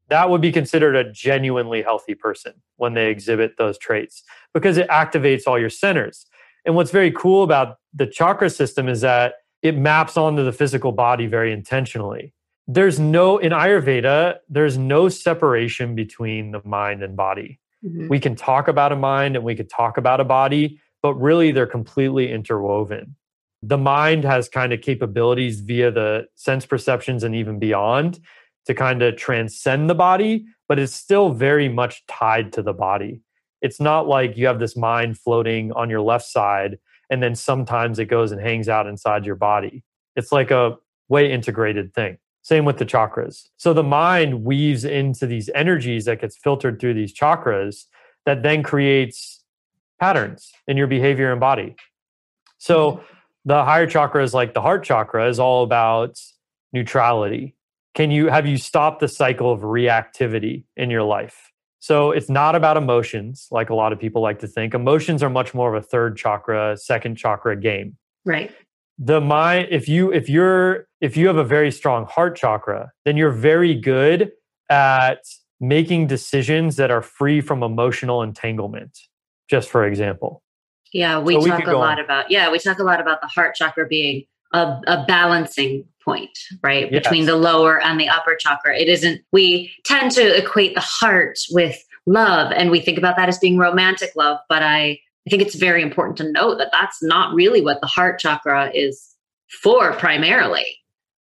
That 0.10 0.30
would 0.30 0.42
be 0.42 0.52
considered 0.52 0.96
a 0.96 1.12
genuinely 1.12 1.82
healthy 1.82 2.14
person 2.14 2.54
when 2.76 2.94
they 2.94 3.10
exhibit 3.10 3.58
those 3.58 3.80
traits 3.80 4.22
because 4.54 4.78
it 4.78 4.88
activates 4.90 5.48
all 5.48 5.58
your 5.58 5.72
centers. 5.72 6.28
And 6.66 6.76
what's 6.76 6.92
very 6.92 7.10
cool 7.10 7.42
about 7.42 7.78
the 7.96 8.06
chakra 8.06 8.52
system 8.52 8.88
is 8.88 9.02
that 9.02 9.34
it 9.64 9.76
maps 9.76 10.18
onto 10.18 10.46
the 10.46 10.52
physical 10.52 10.92
body 10.92 11.26
very 11.26 11.52
intentionally. 11.52 12.32
There's 12.68 13.00
no, 13.00 13.40
in 13.40 13.52
Ayurveda, 13.52 14.38
there's 14.50 14.78
no 14.78 15.10
separation 15.10 15.96
between 15.96 16.52
the 16.52 16.62
mind 16.64 17.02
and 17.02 17.16
body. 17.16 17.60
Mm-hmm. 17.84 18.08
We 18.08 18.20
can 18.20 18.36
talk 18.36 18.68
about 18.68 18.92
a 18.92 18.96
mind 18.96 19.36
and 19.36 19.44
we 19.44 19.56
could 19.56 19.70
talk 19.70 19.98
about 19.98 20.20
a 20.20 20.24
body, 20.24 20.80
but 21.06 21.22
really 21.22 21.52
they're 21.52 21.68
completely 21.68 22.32
interwoven. 22.32 23.16
The 23.62 23.78
mind 23.78 24.24
has 24.24 24.50
kind 24.50 24.74
of 24.74 24.82
capabilities 24.82 25.60
via 25.60 25.92
the 25.92 26.26
sense 26.34 26.66
perceptions 26.66 27.24
and 27.24 27.36
even 27.36 27.60
beyond 27.60 28.20
to 28.66 28.74
kind 28.74 29.04
of 29.04 29.16
transcend 29.18 29.88
the 29.88 29.94
body, 29.94 30.48
but 30.68 30.80
it's 30.80 30.96
still 30.96 31.30
very 31.30 31.70
much 31.70 32.04
tied 32.08 32.52
to 32.54 32.64
the 32.64 32.74
body. 32.74 33.22
It's 33.62 33.80
not 33.80 34.08
like 34.08 34.36
you 34.36 34.48
have 34.48 34.58
this 34.58 34.76
mind 34.76 35.20
floating 35.20 35.72
on 35.74 35.92
your 35.92 36.02
left 36.02 36.26
side 36.26 36.80
and 37.12 37.22
then 37.22 37.36
sometimes 37.36 38.00
it 38.00 38.06
goes 38.06 38.32
and 38.32 38.42
hangs 38.42 38.68
out 38.68 38.88
inside 38.88 39.28
your 39.28 39.36
body. 39.36 39.84
It's 40.16 40.32
like 40.32 40.50
a 40.50 40.76
way 41.08 41.32
integrated 41.32 41.94
thing. 41.94 42.18
Same 42.42 42.66
with 42.66 42.80
the 42.80 42.86
chakras. 42.88 43.44
So 43.58 43.76
the 43.76 43.84
mind 43.84 44.44
weaves 44.44 44.86
into 44.86 45.28
these 45.28 45.52
energies 45.54 46.06
that 46.06 46.22
gets 46.22 46.36
filtered 46.36 46.80
through 46.80 46.96
these 46.96 47.14
chakras 47.14 47.84
that 48.26 48.42
then 48.42 48.64
creates 48.64 49.45
patterns 50.00 50.52
in 50.68 50.78
your 50.78 50.88
behavior 50.88 51.32
and 51.32 51.40
body. 51.40 51.76
So 52.58 52.92
mm-hmm. 52.92 53.04
the 53.46 53.64
higher 53.64 53.88
chakra 53.88 54.24
is 54.24 54.34
like 54.34 54.54
the 54.54 54.62
heart 54.62 54.84
chakra 54.84 55.30
is 55.30 55.40
all 55.40 55.64
about 55.64 56.20
neutrality. 56.74 57.56
Can 57.94 58.12
you 58.12 58.28
have 58.28 58.46
you 58.46 58.58
stopped 58.58 59.00
the 59.00 59.08
cycle 59.08 59.52
of 59.52 59.62
reactivity 59.62 60.66
in 60.76 60.90
your 60.90 61.04
life? 61.04 61.52
So 61.80 62.12
it's 62.12 62.30
not 62.30 62.56
about 62.56 62.78
emotions 62.78 63.48
like 63.52 63.70
a 63.70 63.76
lot 63.76 63.94
of 63.94 64.00
people 64.00 64.22
like 64.22 64.40
to 64.40 64.48
think. 64.48 64.74
Emotions 64.74 65.22
are 65.22 65.30
much 65.30 65.54
more 65.54 65.74
of 65.74 65.84
a 65.84 65.86
third 65.86 66.18
chakra, 66.18 66.76
second 66.78 67.16
chakra 67.16 67.56
game. 67.56 67.98
Right. 68.26 68.52
The 68.98 69.22
mind 69.22 69.68
if 69.72 69.88
you 69.88 70.12
if 70.12 70.28
you're 70.28 70.88
if 71.00 71.16
you 71.16 71.28
have 71.28 71.38
a 71.38 71.44
very 71.44 71.72
strong 71.72 72.06
heart 72.06 72.36
chakra, 72.36 72.92
then 73.06 73.18
you're 73.18 73.32
very 73.32 73.76
good 73.76 74.32
at 74.70 75.20
making 75.60 76.08
decisions 76.08 76.76
that 76.78 76.92
are 76.92 77.02
free 77.02 77.40
from 77.40 77.64
emotional 77.64 78.22
entanglement 78.22 78.98
just 79.50 79.70
for 79.70 79.86
example. 79.86 80.42
Yeah, 80.94 81.20
we 81.20 81.40
so 81.40 81.48
talk 81.48 81.66
we 81.66 81.72
a 81.74 81.78
lot 81.78 82.00
on. 82.00 82.06
about 82.06 82.32
yeah, 82.32 82.52
we 82.52 82.60
talk 82.60 82.80
a 82.80 82.84
lot 82.84 83.02
about 83.02 83.22
the 83.22 83.28
heart 83.28 83.56
chakra 83.56 83.88
being 83.88 84.26
a, 84.54 84.80
a 84.88 85.06
balancing 85.08 85.86
point, 86.04 86.38
right? 86.64 86.92
Yes. 86.92 87.04
Between 87.04 87.26
the 87.26 87.36
lower 87.36 87.82
and 87.82 88.00
the 88.00 88.08
upper 88.08 88.36
chakra. 88.36 88.78
It 88.78 88.88
isn't 88.88 89.22
we 89.32 89.74
tend 89.84 90.12
to 90.12 90.38
equate 90.38 90.76
the 90.76 90.82
heart 90.82 91.40
with 91.52 91.84
love 92.06 92.52
and 92.56 92.70
we 92.70 92.80
think 92.80 92.98
about 92.98 93.18
that 93.18 93.28
as 93.28 93.40
being 93.40 93.58
romantic 93.58 94.12
love, 94.16 94.40
but 94.48 94.64
I 94.64 95.00
I 95.28 95.32
think 95.32 95.42
it's 95.42 95.56
very 95.56 95.82
important 95.82 96.18
to 96.18 96.32
note 96.32 96.60
that 96.60 96.70
that's 96.72 97.02
not 97.02 97.34
really 97.34 97.62
what 97.62 97.82
the 97.82 97.88
heart 97.88 98.20
chakra 98.20 98.72
is 98.74 99.16
for 99.62 99.94
primarily. 99.94 100.78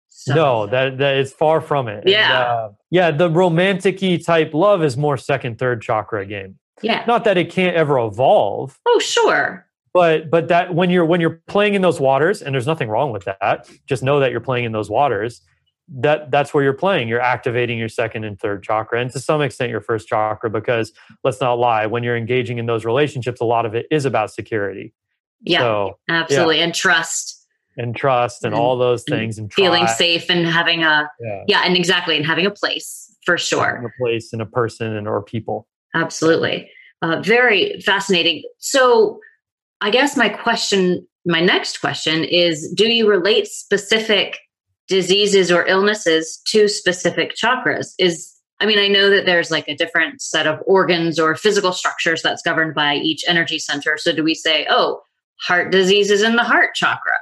So. 0.09 0.33
No, 0.33 0.67
that 0.67 0.97
that 0.99 1.17
is 1.17 1.33
far 1.33 1.59
from 1.61 1.87
it. 1.87 2.07
Yeah, 2.07 2.25
and, 2.25 2.33
uh, 2.33 2.69
yeah. 2.89 3.11
The 3.11 3.29
romantic 3.29 3.99
type 4.25 4.53
love 4.53 4.83
is 4.83 4.95
more 4.95 5.17
second, 5.17 5.59
third 5.59 5.81
chakra 5.81 6.25
game. 6.25 6.57
Yeah. 6.81 7.03
Not 7.07 7.23
that 7.23 7.37
it 7.37 7.49
can't 7.49 7.75
ever 7.75 7.97
evolve. 7.99 8.79
Oh, 8.85 8.99
sure. 8.99 9.65
But 9.93 10.29
but 10.29 10.49
that 10.49 10.75
when 10.75 10.89
you're 10.89 11.05
when 11.05 11.21
you're 11.21 11.41
playing 11.47 11.73
in 11.73 11.81
those 11.81 12.01
waters, 12.01 12.41
and 12.41 12.53
there's 12.53 12.67
nothing 12.67 12.89
wrong 12.89 13.13
with 13.13 13.23
that. 13.23 13.69
Just 13.87 14.03
know 14.03 14.19
that 14.19 14.31
you're 14.31 14.41
playing 14.41 14.65
in 14.65 14.73
those 14.73 14.89
waters. 14.89 15.41
That 15.87 16.31
that's 16.31 16.53
where 16.53 16.65
you're 16.65 16.73
playing. 16.73 17.07
You're 17.07 17.21
activating 17.21 17.77
your 17.77 17.87
second 17.87 18.25
and 18.25 18.37
third 18.37 18.61
chakra, 18.61 18.99
and 18.99 19.09
to 19.11 19.21
some 19.21 19.41
extent 19.41 19.71
your 19.71 19.79
first 19.79 20.09
chakra. 20.09 20.49
Because 20.49 20.91
let's 21.23 21.39
not 21.39 21.59
lie, 21.59 21.85
when 21.85 22.03
you're 22.03 22.17
engaging 22.17 22.57
in 22.57 22.65
those 22.65 22.83
relationships, 22.83 23.39
a 23.39 23.45
lot 23.45 23.65
of 23.65 23.73
it 23.73 23.85
is 23.89 24.03
about 24.03 24.33
security. 24.33 24.93
Yeah, 25.41 25.59
so, 25.59 25.99
absolutely, 26.09 26.57
yeah. 26.57 26.65
and 26.65 26.75
trust 26.75 27.45
and 27.77 27.95
trust 27.95 28.43
and, 28.43 28.53
and 28.53 28.61
all 28.61 28.77
those 28.77 29.03
things 29.03 29.37
and 29.37 29.53
feeling 29.53 29.87
safe 29.87 30.29
and 30.29 30.45
having 30.45 30.83
a 30.83 31.09
yeah. 31.19 31.43
yeah. 31.47 31.61
and 31.65 31.77
exactly 31.77 32.17
and 32.17 32.25
having 32.25 32.45
a 32.45 32.51
place 32.51 33.15
for 33.25 33.37
sure 33.37 33.75
having 33.75 33.85
a 33.85 34.01
place 34.01 34.33
and 34.33 34.41
a 34.41 34.45
person 34.45 34.95
and 34.95 35.07
or 35.07 35.21
people 35.21 35.67
Absolutely. 35.95 36.69
Uh, 37.01 37.21
very 37.21 37.81
fascinating. 37.81 38.43
So, 38.59 39.19
I 39.81 39.89
guess 39.89 40.15
my 40.15 40.29
question, 40.29 41.05
my 41.25 41.41
next 41.41 41.79
question 41.81 42.23
is 42.23 42.71
Do 42.73 42.91
you 42.91 43.09
relate 43.09 43.47
specific 43.47 44.37
diseases 44.87 45.51
or 45.51 45.65
illnesses 45.65 46.39
to 46.47 46.67
specific 46.67 47.35
chakras? 47.35 47.93
Is 47.97 48.33
I 48.59 48.65
mean, 48.65 48.79
I 48.79 48.87
know 48.87 49.09
that 49.09 49.25
there's 49.25 49.51
like 49.51 49.67
a 49.67 49.75
different 49.75 50.21
set 50.21 50.47
of 50.47 50.59
organs 50.65 51.19
or 51.19 51.35
physical 51.35 51.73
structures 51.73 52.21
that's 52.21 52.41
governed 52.41 52.73
by 52.73 52.95
each 52.95 53.23
energy 53.27 53.59
center. 53.59 53.97
So, 53.97 54.11
do 54.13 54.23
we 54.23 54.35
say, 54.35 54.67
oh, 54.69 55.01
heart 55.41 55.71
disease 55.71 56.11
is 56.11 56.21
in 56.21 56.35
the 56.35 56.43
heart 56.43 56.75
chakra? 56.75 57.17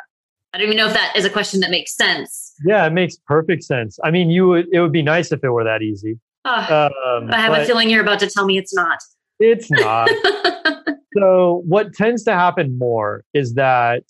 I 0.54 0.60
don't 0.60 0.68
even 0.68 0.78
know 0.78 0.88
if 0.88 0.94
that 0.94 1.14
is 1.16 1.26
a 1.26 1.32
question 1.32 1.62
that 1.62 1.72
makes 1.72 1.96
sense. 1.96 2.54
Yeah, 2.64 2.86
it 2.86 2.94
makes 2.94 3.18
perfect 3.26 3.64
sense. 3.64 3.98
I 4.04 4.12
mean, 4.12 4.30
you 4.30 4.48
would, 4.48 4.68
it 4.72 4.82
would 4.82 4.92
be 4.92 5.02
nice 5.02 5.32
if 5.32 5.44
it 5.44 5.50
were 5.50 5.64
that 5.64 5.82
easy. 5.82 6.20
Oh, 6.46 6.90
um, 7.18 7.30
I 7.32 7.40
have 7.40 7.54
a 7.54 7.66
feeling 7.66 7.90
you're 7.90 8.02
about 8.02 8.20
to 8.20 8.30
tell 8.30 8.46
me 8.46 8.58
it's 8.58 8.74
not. 8.74 9.00
It's 9.40 9.72
not. 9.72 10.10
so 11.18 11.64
what 11.66 11.94
tends 11.94 12.24
to 12.24 12.34
happen 12.34 12.78
more 12.78 13.24
is 13.34 13.54
that 13.54 14.04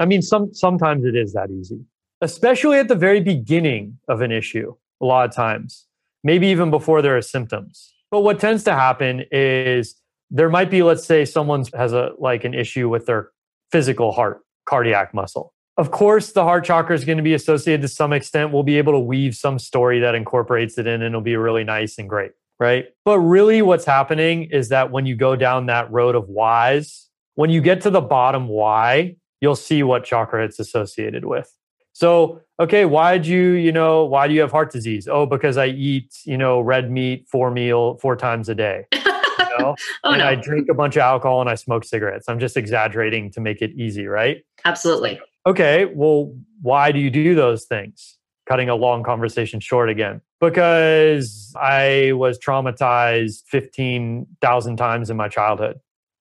I 0.00 0.06
mean 0.06 0.22
some 0.22 0.52
sometimes 0.52 1.04
it 1.04 1.14
is 1.14 1.32
that 1.34 1.50
easy. 1.50 1.80
Especially 2.20 2.78
at 2.78 2.88
the 2.88 2.96
very 2.96 3.20
beginning 3.20 3.98
of 4.08 4.22
an 4.22 4.32
issue, 4.32 4.74
a 5.00 5.04
lot 5.04 5.28
of 5.28 5.34
times. 5.34 5.86
Maybe 6.24 6.48
even 6.48 6.70
before 6.70 7.00
there 7.00 7.16
are 7.16 7.22
symptoms. 7.22 7.94
But 8.10 8.20
what 8.20 8.40
tends 8.40 8.64
to 8.64 8.74
happen 8.74 9.24
is 9.30 9.94
there 10.30 10.48
might 10.48 10.70
be 10.70 10.82
let's 10.82 11.04
say 11.04 11.24
someone 11.24 11.64
has 11.74 11.92
a 11.92 12.10
like 12.18 12.44
an 12.44 12.54
issue 12.54 12.88
with 12.88 13.06
their 13.06 13.30
physical 13.70 14.10
heart, 14.12 14.40
cardiac 14.66 15.14
muscle 15.14 15.54
of 15.78 15.92
course, 15.92 16.32
the 16.32 16.42
heart 16.42 16.64
chakra 16.64 16.94
is 16.94 17.04
going 17.04 17.18
to 17.18 17.22
be 17.22 17.34
associated 17.34 17.82
to 17.82 17.88
some 17.88 18.12
extent. 18.12 18.52
We'll 18.52 18.64
be 18.64 18.78
able 18.78 18.92
to 18.94 18.98
weave 18.98 19.36
some 19.36 19.60
story 19.60 20.00
that 20.00 20.16
incorporates 20.16 20.76
it 20.76 20.88
in, 20.88 20.94
and 20.94 21.04
it'll 21.04 21.20
be 21.20 21.36
really 21.36 21.62
nice 21.62 21.98
and 21.98 22.08
great, 22.08 22.32
right? 22.58 22.86
But 23.04 23.20
really, 23.20 23.62
what's 23.62 23.84
happening 23.84 24.50
is 24.50 24.70
that 24.70 24.90
when 24.90 25.06
you 25.06 25.14
go 25.14 25.36
down 25.36 25.66
that 25.66 25.90
road 25.92 26.16
of 26.16 26.28
whys, 26.28 27.08
when 27.36 27.50
you 27.50 27.60
get 27.60 27.80
to 27.82 27.90
the 27.90 28.00
bottom 28.00 28.48
why, 28.48 29.14
you'll 29.40 29.54
see 29.54 29.84
what 29.84 30.04
chakra 30.04 30.44
it's 30.44 30.58
associated 30.58 31.24
with. 31.24 31.54
So, 31.92 32.40
okay, 32.58 32.84
why 32.84 33.18
do 33.18 33.30
you, 33.30 33.52
you 33.52 33.70
know, 33.70 34.04
why 34.04 34.26
do 34.26 34.34
you 34.34 34.40
have 34.40 34.50
heart 34.50 34.72
disease? 34.72 35.06
Oh, 35.06 35.26
because 35.26 35.56
I 35.56 35.66
eat, 35.66 36.12
you 36.24 36.36
know, 36.36 36.60
red 36.60 36.90
meat 36.90 37.26
four 37.30 37.52
meal 37.52 37.98
four 37.98 38.16
times 38.16 38.48
a 38.48 38.54
day. 38.54 38.86
You 39.38 39.64
know? 39.64 39.76
oh, 40.04 40.10
and 40.10 40.18
no. 40.18 40.26
I 40.26 40.34
drink 40.36 40.68
a 40.68 40.74
bunch 40.74 40.94
of 40.94 41.00
alcohol 41.00 41.40
and 41.40 41.50
I 41.50 41.56
smoke 41.56 41.82
cigarettes. 41.84 42.28
I'm 42.28 42.38
just 42.38 42.56
exaggerating 42.56 43.32
to 43.32 43.40
make 43.40 43.60
it 43.60 43.72
easy, 43.72 44.06
right? 44.06 44.44
Absolutely 44.64 45.18
okay, 45.46 45.86
well, 45.86 46.34
why 46.62 46.92
do 46.92 46.98
you 46.98 47.10
do 47.10 47.34
those 47.34 47.64
things? 47.64 48.18
Cutting 48.48 48.68
a 48.68 48.74
long 48.74 49.02
conversation 49.02 49.60
short 49.60 49.90
again. 49.90 50.20
Because 50.40 51.52
I 51.60 52.12
was 52.12 52.38
traumatized 52.38 53.42
15,000 53.48 54.76
times 54.76 55.10
in 55.10 55.16
my 55.16 55.28
childhood, 55.28 55.80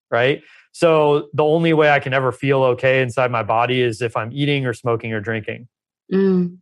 right? 0.09 0.41
So 0.71 1.29
the 1.33 1.43
only 1.43 1.73
way 1.73 1.89
I 1.91 1.99
can 1.99 2.13
ever 2.13 2.31
feel 2.31 2.63
okay 2.63 3.01
inside 3.01 3.31
my 3.31 3.43
body 3.43 3.81
is 3.81 4.01
if 4.01 4.17
I'm 4.17 4.31
eating 4.31 4.65
or 4.65 4.73
smoking 4.73 5.13
or 5.13 5.19
drinking. 5.19 5.67
Mm. 6.13 6.57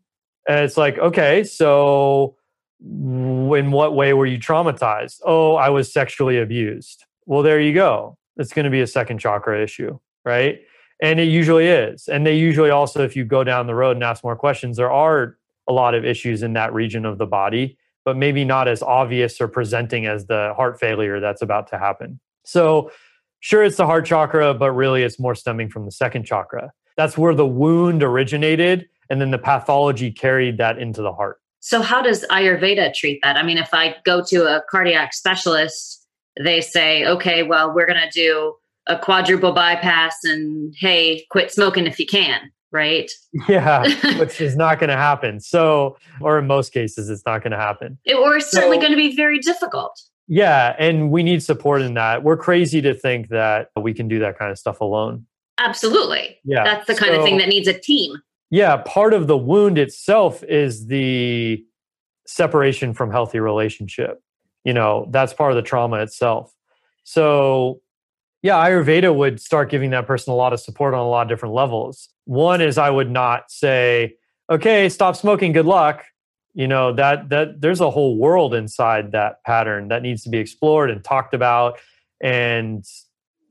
And 0.48 0.60
it's 0.60 0.78
like, 0.78 0.98
okay, 0.98 1.44
so 1.44 2.36
in 2.82 3.72
what 3.72 3.96
way 3.96 4.14
were 4.14 4.26
you 4.26 4.38
traumatized? 4.38 5.22
Oh, 5.26 5.56
I 5.56 5.70
was 5.70 5.92
sexually 5.92 6.38
abused. 6.38 7.06
Well, 7.26 7.42
there 7.42 7.60
you 7.60 7.74
go. 7.74 8.18
It's 8.38 8.54
going 8.54 8.66
to 8.66 8.70
be 8.70 8.82
a 8.82 8.88
second 8.88 9.20
chakra 9.20 9.64
issue, 9.64 9.98
right? 10.24 10.60
And 11.02 11.20
it 11.20 11.28
usually 11.28 11.68
is. 11.68 12.08
And 12.08 12.26
they 12.26 12.38
usually 12.38 12.70
also, 12.70 13.04
if 13.04 13.16
you 13.16 13.26
go 13.26 13.44
down 13.44 13.68
the 13.68 13.76
road 13.76 13.98
and 13.98 14.04
ask 14.04 14.24
more 14.24 14.36
questions, 14.36 14.78
there 14.78 14.92
are 14.92 15.38
a 15.68 15.74
lot 15.74 15.94
of 15.94 16.06
issues 16.06 16.44
in 16.44 16.54
that 16.54 16.74
region 16.74 17.06
of 17.06 17.18
the 17.18 17.26
body, 17.26 17.78
but 18.06 18.16
maybe 18.16 18.46
not 18.46 18.68
as 18.68 18.82
obvious 18.82 19.42
or 19.42 19.48
presenting 19.48 20.06
as 20.06 20.28
the 20.28 20.54
heart 20.56 20.80
failure 20.80 21.20
that's 21.20 21.42
about 21.42 21.68
to 21.68 21.78
happen. 21.78 22.20
So, 22.46 22.92
sure, 23.40 23.64
it's 23.64 23.78
the 23.78 23.86
heart 23.86 24.06
chakra, 24.06 24.54
but 24.54 24.72
really 24.72 25.04
it's 25.04 25.20
more 25.20 25.36
stemming 25.36 25.70
from 25.70 25.86
the 25.86 25.92
second 25.92 26.26
chakra. 26.26 26.72
That's 26.98 27.18
where 27.18 27.34
the 27.34 27.48
wound 27.48 28.04
originated, 28.04 28.88
and 29.10 29.20
then 29.20 29.32
the 29.32 29.38
pathology 29.38 30.12
carried 30.12 30.58
that 30.60 30.78
into 30.78 31.02
the 31.02 31.12
heart. 31.12 31.40
So, 31.60 31.82
how 31.82 32.02
does 32.02 32.26
Ayurveda 32.30 32.94
treat 32.94 33.20
that? 33.24 33.38
I 33.38 33.44
mean, 33.44 33.58
if 33.58 33.74
I 33.74 33.96
go 34.06 34.24
to 34.28 34.46
a 34.46 34.62
cardiac 34.70 35.14
specialist, 35.14 36.08
they 36.40 36.62
say, 36.62 37.06
okay, 37.06 37.44
well, 37.44 37.74
we're 37.74 37.88
going 37.88 38.00
to 38.00 38.10
do 38.12 38.54
a 38.88 38.98
quadruple 38.98 39.52
bypass 39.52 40.16
and 40.24 40.74
hey, 40.78 41.26
quit 41.30 41.52
smoking 41.52 41.88
if 41.88 42.00
you 42.00 42.06
can, 42.06 42.52
right? 42.72 43.12
Yeah, 43.48 43.84
which 44.20 44.42
is 44.42 44.56
not 44.56 44.80
going 44.80 44.90
to 44.90 44.98
happen. 44.98 45.40
So, 45.40 45.98
or 46.22 46.40
in 46.40 46.48
most 46.48 46.74
cases, 46.74 47.10
it's 47.10 47.26
not 47.26 47.44
going 47.44 47.52
to 47.52 47.58
happen. 47.58 47.98
It, 48.06 48.16
or 48.16 48.38
it's 48.38 48.52
so, 48.52 48.58
certainly 48.58 48.78
going 48.78 48.92
to 48.92 48.98
be 48.98 49.16
very 49.16 49.40
difficult. 49.40 50.00
Yeah, 50.28 50.76
and 50.80 51.12
we 51.12 51.24
need 51.24 51.44
support 51.44 51.82
in 51.82 51.94
that. 51.96 52.24
We're 52.24 52.38
crazy 52.38 52.82
to 52.82 52.94
think 52.94 53.30
that 53.30 53.70
we 53.80 53.94
can 53.94 54.08
do 54.08 54.20
that 54.20 54.40
kind 54.40 54.52
of 54.52 54.58
stuff 54.58 54.82
alone. 54.82 55.26
Absolutely. 55.58 56.38
Yeah. 56.44 56.64
That's 56.64 56.88
the 56.88 56.96
kind 56.96 57.14
so, 57.14 57.20
of 57.20 57.26
thing 57.26 57.38
that 57.38 57.48
needs 57.48 57.68
a 57.68 57.74
team 57.74 58.22
yeah, 58.50 58.78
part 58.78 59.14
of 59.14 59.28
the 59.28 59.38
wound 59.38 59.78
itself 59.78 60.44
is 60.44 60.88
the 60.88 61.64
separation 62.28 62.94
from 62.94 63.12
healthy 63.12 63.40
relationship. 63.40 64.22
You 64.64 64.74
know, 64.74 65.08
that's 65.12 65.34
part 65.34 65.52
of 65.52 65.56
the 65.56 65.62
trauma 65.62 65.98
itself. 65.98 66.54
So, 67.04 67.82
yeah, 68.46 68.64
Ayurveda 68.64 69.14
would 69.16 69.42
start 69.42 69.72
giving 69.72 69.90
that 69.90 70.06
person 70.06 70.32
a 70.32 70.36
lot 70.36 70.54
of 70.54 70.60
support 70.60 70.94
on 70.94 71.00
a 71.00 71.10
lot 71.10 71.24
of 71.24 71.30
different 71.30 71.56
levels. 71.56 72.10
One 72.26 72.62
is 72.62 72.78
I 72.78 72.92
would 72.92 73.10
not 73.10 73.50
say, 73.50 74.18
"Okay, 74.52 74.88
stop 74.88 75.16
smoking, 75.16 75.52
good 75.52 75.66
luck." 75.66 76.06
You 76.54 76.68
know, 76.68 76.94
that 76.94 77.30
that 77.30 77.60
there's 77.60 77.82
a 77.82 77.90
whole 77.90 78.20
world 78.20 78.54
inside 78.54 79.14
that 79.14 79.44
pattern 79.46 79.88
that 79.88 80.04
needs 80.04 80.22
to 80.26 80.30
be 80.30 80.38
explored 80.38 80.92
and 80.92 81.04
talked 81.04 81.34
about 81.34 81.80
and 82.22 82.86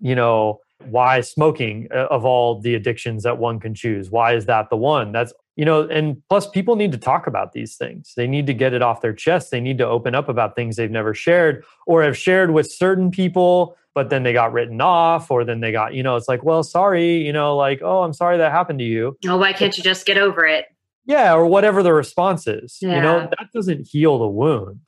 you 0.00 0.14
know, 0.14 0.60
why 0.84 1.22
smoking 1.22 1.88
uh, 1.92 2.06
of 2.12 2.24
all 2.24 2.60
the 2.60 2.76
addictions 2.76 3.24
that 3.24 3.38
one 3.38 3.58
can 3.58 3.74
choose 3.74 4.10
why 4.10 4.34
is 4.34 4.46
that 4.46 4.70
the 4.70 4.76
one 4.76 5.10
that's 5.10 5.32
you 5.56 5.64
know 5.64 5.82
and 5.88 6.22
plus 6.28 6.48
people 6.48 6.76
need 6.76 6.92
to 6.92 6.98
talk 6.98 7.26
about 7.26 7.52
these 7.52 7.76
things. 7.76 8.12
They 8.16 8.26
need 8.26 8.46
to 8.46 8.54
get 8.54 8.72
it 8.72 8.82
off 8.82 9.00
their 9.00 9.12
chest. 9.12 9.50
They 9.50 9.60
need 9.60 9.78
to 9.78 9.86
open 9.86 10.14
up 10.14 10.28
about 10.28 10.56
things 10.56 10.76
they've 10.76 10.90
never 10.90 11.14
shared 11.14 11.64
or 11.86 12.02
have 12.02 12.16
shared 12.16 12.52
with 12.52 12.70
certain 12.70 13.10
people 13.10 13.76
but 13.94 14.10
then 14.10 14.24
they 14.24 14.32
got 14.32 14.52
written 14.52 14.80
off 14.80 15.30
or 15.30 15.44
then 15.44 15.60
they 15.60 15.72
got 15.72 15.94
you 15.94 16.02
know 16.02 16.16
it's 16.16 16.28
like 16.28 16.42
well 16.42 16.62
sorry 16.62 17.18
you 17.24 17.32
know 17.32 17.56
like 17.56 17.80
oh 17.82 18.02
i'm 18.02 18.12
sorry 18.12 18.36
that 18.36 18.52
happened 18.52 18.78
to 18.80 18.84
you. 18.84 19.16
Oh 19.26 19.38
why 19.38 19.52
can't 19.52 19.76
you 19.76 19.82
just 19.82 20.04
get 20.04 20.18
over 20.18 20.44
it? 20.44 20.66
Yeah 21.06 21.34
or 21.34 21.46
whatever 21.46 21.82
the 21.82 21.92
response 21.92 22.46
is 22.46 22.78
yeah. 22.82 22.96
you 22.96 23.02
know 23.02 23.20
that 23.20 23.48
doesn't 23.54 23.88
heal 23.88 24.18
the 24.18 24.28
wound. 24.28 24.80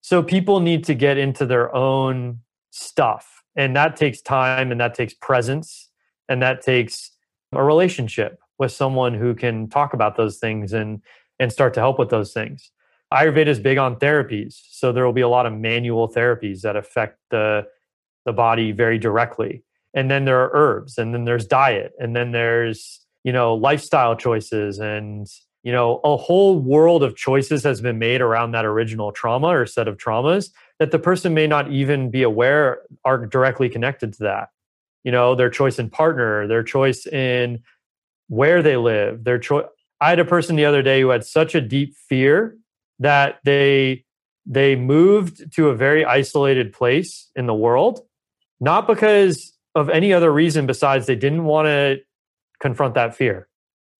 So 0.00 0.22
people 0.22 0.60
need 0.60 0.84
to 0.84 0.94
get 0.94 1.18
into 1.18 1.46
their 1.46 1.74
own 1.74 2.40
stuff 2.70 3.42
and 3.56 3.74
that 3.76 3.96
takes 3.96 4.20
time 4.20 4.70
and 4.72 4.80
that 4.80 4.94
takes 4.94 5.14
presence 5.14 5.90
and 6.28 6.42
that 6.42 6.62
takes 6.62 7.12
a 7.52 7.62
relationship 7.62 8.40
with 8.58 8.72
someone 8.72 9.14
who 9.14 9.34
can 9.34 9.68
talk 9.68 9.94
about 9.94 10.16
those 10.16 10.38
things 10.38 10.72
and 10.72 11.02
and 11.38 11.52
start 11.52 11.74
to 11.74 11.80
help 11.80 11.98
with 11.98 12.10
those 12.10 12.32
things. 12.32 12.70
Ayurveda 13.12 13.46
is 13.46 13.60
big 13.60 13.78
on 13.78 13.96
therapies 13.96 14.60
so 14.70 14.92
there 14.92 15.04
will 15.04 15.12
be 15.12 15.22
a 15.22 15.28
lot 15.28 15.46
of 15.46 15.52
manual 15.52 16.08
therapies 16.08 16.60
that 16.62 16.76
affect 16.76 17.18
the 17.30 17.66
the 18.26 18.32
body 18.32 18.72
very 18.72 18.98
directly. 18.98 19.64
And 19.94 20.10
then 20.10 20.26
there 20.26 20.38
are 20.40 20.50
herbs 20.52 20.98
and 20.98 21.14
then 21.14 21.24
there's 21.24 21.46
diet 21.46 21.92
and 21.98 22.14
then 22.14 22.32
there's 22.32 23.00
you 23.24 23.32
know 23.32 23.54
lifestyle 23.54 24.16
choices 24.16 24.78
and 24.78 25.26
you 25.62 25.72
know 25.72 26.00
a 26.04 26.16
whole 26.16 26.58
world 26.58 27.02
of 27.02 27.16
choices 27.16 27.64
has 27.64 27.80
been 27.80 27.98
made 27.98 28.20
around 28.20 28.52
that 28.52 28.66
original 28.66 29.12
trauma 29.12 29.48
or 29.48 29.66
set 29.66 29.88
of 29.88 29.96
traumas 29.96 30.50
that 30.78 30.90
the 30.90 30.98
person 30.98 31.34
may 31.34 31.46
not 31.46 31.72
even 31.72 32.10
be 32.10 32.22
aware 32.22 32.82
are 33.04 33.26
directly 33.26 33.68
connected 33.68 34.12
to 34.14 34.24
that. 34.24 34.48
You 35.04 35.12
know 35.12 35.34
their 35.34 35.50
choice 35.50 35.78
in 35.78 35.88
partner 35.88 36.46
their 36.46 36.62
choice 36.62 37.06
in 37.06 37.62
where 38.28 38.62
they 38.62 38.76
live 38.76 39.24
their 39.24 39.38
choice 39.38 39.66
i 40.00 40.10
had 40.10 40.18
a 40.18 40.24
person 40.24 40.56
the 40.56 40.64
other 40.64 40.82
day 40.82 41.00
who 41.00 41.08
had 41.08 41.24
such 41.24 41.54
a 41.54 41.60
deep 41.60 41.94
fear 42.08 42.56
that 42.98 43.38
they 43.44 44.04
they 44.46 44.76
moved 44.76 45.52
to 45.52 45.68
a 45.68 45.74
very 45.74 46.04
isolated 46.04 46.72
place 46.72 47.30
in 47.36 47.46
the 47.46 47.54
world 47.54 48.00
not 48.60 48.86
because 48.86 49.52
of 49.74 49.88
any 49.90 50.12
other 50.12 50.32
reason 50.32 50.66
besides 50.66 51.06
they 51.06 51.16
didn't 51.16 51.44
want 51.44 51.66
to 51.66 51.98
confront 52.60 52.94
that 52.94 53.14
fear 53.14 53.48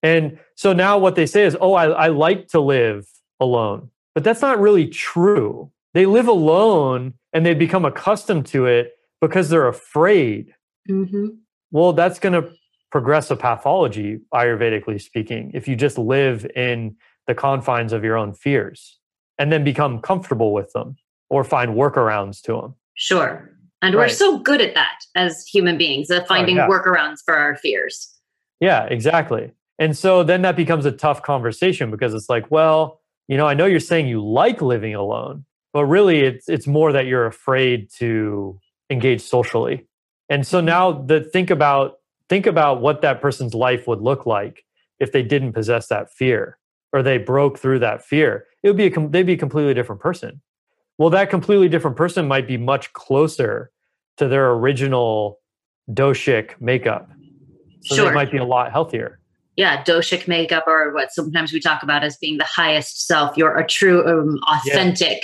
and 0.03 0.39
so 0.55 0.73
now 0.73 0.99
what 0.99 1.15
they 1.15 1.27
say 1.27 1.45
is 1.45 1.57
oh 1.61 1.75
I, 1.75 1.87
I 1.87 2.07
like 2.09 2.49
to 2.49 2.61
live 2.61 3.07
alone 3.41 3.91
but 4.15 4.25
that's 4.25 4.43
not 4.43 4.61
really 4.61 4.89
true 4.89 5.71
they 5.95 6.07
live 6.07 6.29
alone 6.29 7.15
and 7.33 7.45
they 7.45 7.55
become 7.55 7.85
accustomed 7.85 8.47
to 8.47 8.67
it 8.67 8.93
because 9.21 9.49
they're 9.49 9.69
afraid. 9.69 10.55
Mm-hmm. 10.89 11.29
Well, 11.71 11.93
that's 11.93 12.19
going 12.19 12.35
to 12.35 12.51
progress 12.91 13.31
a 13.31 13.37
pathology, 13.37 14.21
Ayurvedically 14.33 15.01
speaking, 15.01 15.51
if 15.55 15.69
you 15.69 15.77
just 15.77 15.99
live 15.99 16.47
in 16.57 16.97
the 17.27 17.35
confines 17.35 17.93
of 17.93 18.05
your 18.05 18.17
own 18.17 18.33
fears 18.33 18.99
and 19.39 19.53
then 19.53 19.65
become 19.65 20.01
comfortable 20.01 20.53
with 20.53 20.73
them 20.73 20.97
or 21.31 21.45
find 21.45 21.73
workarounds 21.73 22.41
to 22.43 22.53
them. 22.53 22.75
Sure. 22.95 23.51
And 23.83 23.95
right. 23.95 24.05
we're 24.05 24.09
so 24.09 24.39
good 24.39 24.61
at 24.61 24.75
that 24.75 24.99
as 25.15 25.47
human 25.47 25.77
beings, 25.79 26.11
of 26.11 26.23
oh, 26.23 26.27
finding 26.27 26.59
oh, 26.59 26.63
yeah. 26.63 26.69
workarounds 26.69 27.19
for 27.25 27.35
our 27.35 27.57
fears. 27.57 28.13
Yeah, 28.61 28.85
exactly. 28.85 29.53
And 29.79 29.97
so 29.97 30.25
then 30.25 30.43
that 30.43 30.57
becomes 30.57 30.87
a 30.87 30.93
tough 30.93 31.23
conversation 31.23 31.91
because 31.91 32.15
it's 32.15 32.29
like, 32.29 32.51
well, 32.51 33.01
you 33.29 33.37
know, 33.37 33.47
I 33.47 33.55
know 33.55 33.67
you're 33.67 33.79
saying 33.79 34.09
you 34.09 34.25
like 34.25 34.61
living 34.63 34.95
alone, 34.95 35.45
but 35.73 35.85
really 35.85 36.21
it's 36.21 36.49
it's 36.49 36.67
more 36.67 36.93
that 36.93 37.07
you're 37.07 37.27
afraid 37.27 37.89
to 37.99 38.59
engage 38.91 39.21
socially 39.21 39.87
and 40.29 40.47
so 40.47 40.61
now 40.61 40.93
the 40.93 41.21
think 41.21 41.51
about 41.51 41.98
think 42.29 42.47
about 42.47 42.81
what 42.81 43.03
that 43.03 43.21
person's 43.21 43.55
life 43.55 43.87
would 43.87 44.01
look 44.01 44.27
like 44.27 44.65
if 44.99 45.13
they 45.13 45.23
didn't 45.23 45.53
possess 45.53 45.89
that 45.89 46.11
fear 46.13 46.59
or 46.93 47.03
they 47.03 47.19
broke 47.19 47.59
through 47.59 47.79
that 47.79 48.05
fear 48.05 48.47
it 48.63 48.69
would 48.69 48.77
be 48.77 48.87
a 48.87 49.09
they'd 49.09 49.25
be 49.25 49.35
a 49.35 49.39
completely 49.39 49.75
different 49.75 50.01
person 50.01 50.41
well 50.99 51.11
that 51.11 51.31
completely 51.31 51.69
different 51.69 51.97
person 51.97 52.27
might 52.27 52.47
be 52.47 52.57
much 52.57 52.93
closer 52.93 53.71
to 54.17 54.29
their 54.29 54.51
original 54.53 55.39
doshic 55.93 56.61
makeup 56.61 57.09
so 57.83 57.95
sure. 57.95 58.09
they 58.09 58.15
might 58.15 58.31
be 58.31 58.39
a 58.39 58.45
lot 58.45 58.73
healthier 58.73 59.19
yeah, 59.59 59.83
doshic 59.83 60.29
makeup, 60.29 60.69
or 60.69 60.95
what 60.95 61.11
sometimes 61.11 61.53
we 61.53 61.59
talk 61.59 61.83
about 61.83 62.05
as 62.05 62.17
being 62.17 62.39
the 62.39 62.45
highest 62.45 63.09
self. 63.09 63.37
You're 63.37 63.59
a 63.59 63.67
true, 63.67 64.07
um, 64.07 64.39
authentic 64.47 65.21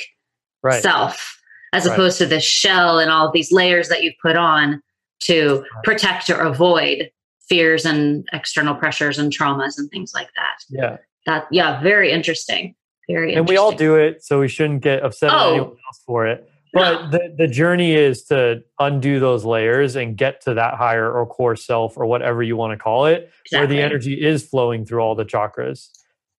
right. 0.61 0.83
self 0.83 1.41
as 1.73 1.87
right. 1.87 1.93
opposed 1.93 2.19
to 2.19 2.27
the 2.27 2.41
shell 2.41 2.99
and 2.99 3.13
all 3.13 3.31
these 3.31 3.53
layers 3.53 3.89
that 3.91 4.03
you've 4.03 4.19
put 4.21 4.35
on 4.35 4.83
to 5.25 5.65
protect 5.83 6.31
or 6.31 6.41
avoid 6.41 7.11
fears 7.49 7.85
and 7.85 8.27
external 8.33 8.75
pressures 8.75 9.19
and 9.19 9.33
traumas 9.33 9.79
and 9.79 9.91
things 9.91 10.13
like 10.15 10.29
that. 10.37 10.57
Yeah. 10.71 10.97
That 11.27 11.47
yeah, 11.51 11.83
very 11.83 12.11
interesting. 12.11 12.75
Very 13.09 13.35
And 13.35 13.47
we 13.47 13.57
all 13.59 13.73
do 13.73 13.97
it, 13.97 14.25
so 14.25 14.41
we 14.41 14.49
shouldn't 14.49 14.83
get 14.83 15.03
upset 15.03 15.31
oh. 15.31 15.37
at 15.37 15.53
anyone 15.53 15.69
else 15.71 16.03
for 16.07 16.27
it. 16.27 16.49
But 16.73 17.03
no. 17.03 17.11
the, 17.11 17.35
the 17.39 17.47
journey 17.47 17.95
is 17.95 18.25
to 18.25 18.63
undo 18.81 19.21
those 19.21 19.45
layers 19.45 19.95
and 19.95 20.17
get 20.17 20.41
to 20.43 20.55
that 20.55 20.75
higher 20.75 21.11
or 21.11 21.25
core 21.27 21.55
self 21.55 21.97
or 21.97 22.07
whatever 22.07 22.43
you 22.43 22.57
want 22.57 22.77
to 22.77 22.83
call 22.83 23.07
it, 23.07 23.31
exactly. 23.45 23.59
where 23.59 23.67
the 23.67 23.83
energy 23.83 24.15
is 24.15 24.47
flowing 24.47 24.85
through 24.85 25.01
all 25.01 25.15
the 25.15 25.25
chakras. 25.25 25.89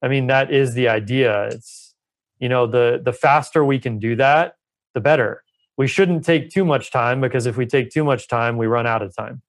I 0.02 0.08
mean, 0.08 0.28
that 0.28 0.52
is 0.52 0.74
the 0.74 0.90
idea. 0.90 1.46
It's 1.48 1.94
you 2.40 2.50
know 2.50 2.68
the 2.68 3.02
the 3.04 3.14
faster 3.14 3.64
we 3.64 3.80
can 3.80 4.00
do 4.00 4.16
that 4.18 4.56
the 4.94 5.02
better 5.02 5.44
we 5.78 5.88
shouldn't 5.88 6.24
take 6.26 6.50
too 6.50 6.66
much 6.66 6.92
time 6.92 7.22
because 7.22 7.46
if 7.46 7.58
we 7.58 7.66
take 7.66 7.90
too 7.90 8.04
much 8.04 8.28
time 8.28 8.58
we 8.58 8.68
run 8.68 8.88
out 8.88 9.02
of 9.02 9.16
time. 9.16 9.42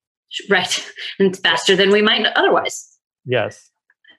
Right. 0.51 0.93
And 1.19 1.37
faster 1.39 1.77
than 1.77 1.91
we 1.91 2.03
might 2.03 2.27
otherwise. 2.35 2.99
Yes. 3.25 3.71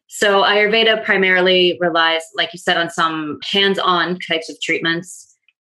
So 0.07 0.41
ayurveda 0.41 1.03
primarily 1.03 1.77
relies 1.79 2.23
like 2.35 2.53
you 2.53 2.59
said 2.59 2.77
on 2.77 2.89
some 2.89 3.39
hands-on 3.43 4.19
types 4.19 4.49
of 4.49 4.59
treatments. 4.61 5.25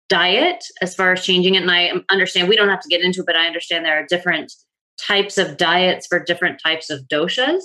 Diet 0.09 0.64
as 0.81 0.94
far 0.94 1.12
as 1.12 1.22
changing 1.22 1.55
it 1.55 1.61
and 1.61 1.70
i 1.70 1.92
understand 2.09 2.48
we 2.48 2.57
don't 2.57 2.70
have 2.70 2.81
to 2.81 2.88
get 2.88 3.03
into 3.03 3.20
it 3.20 3.27
but 3.27 3.37
i 3.37 3.46
understand 3.46 3.85
there 3.85 3.98
are 3.98 4.07
different 4.07 4.51
types 4.98 5.38
of 5.38 5.57
diets 5.57 6.07
for 6.07 6.22
different 6.22 6.61
types 6.62 6.90
of 6.90 7.01
doshas. 7.09 7.62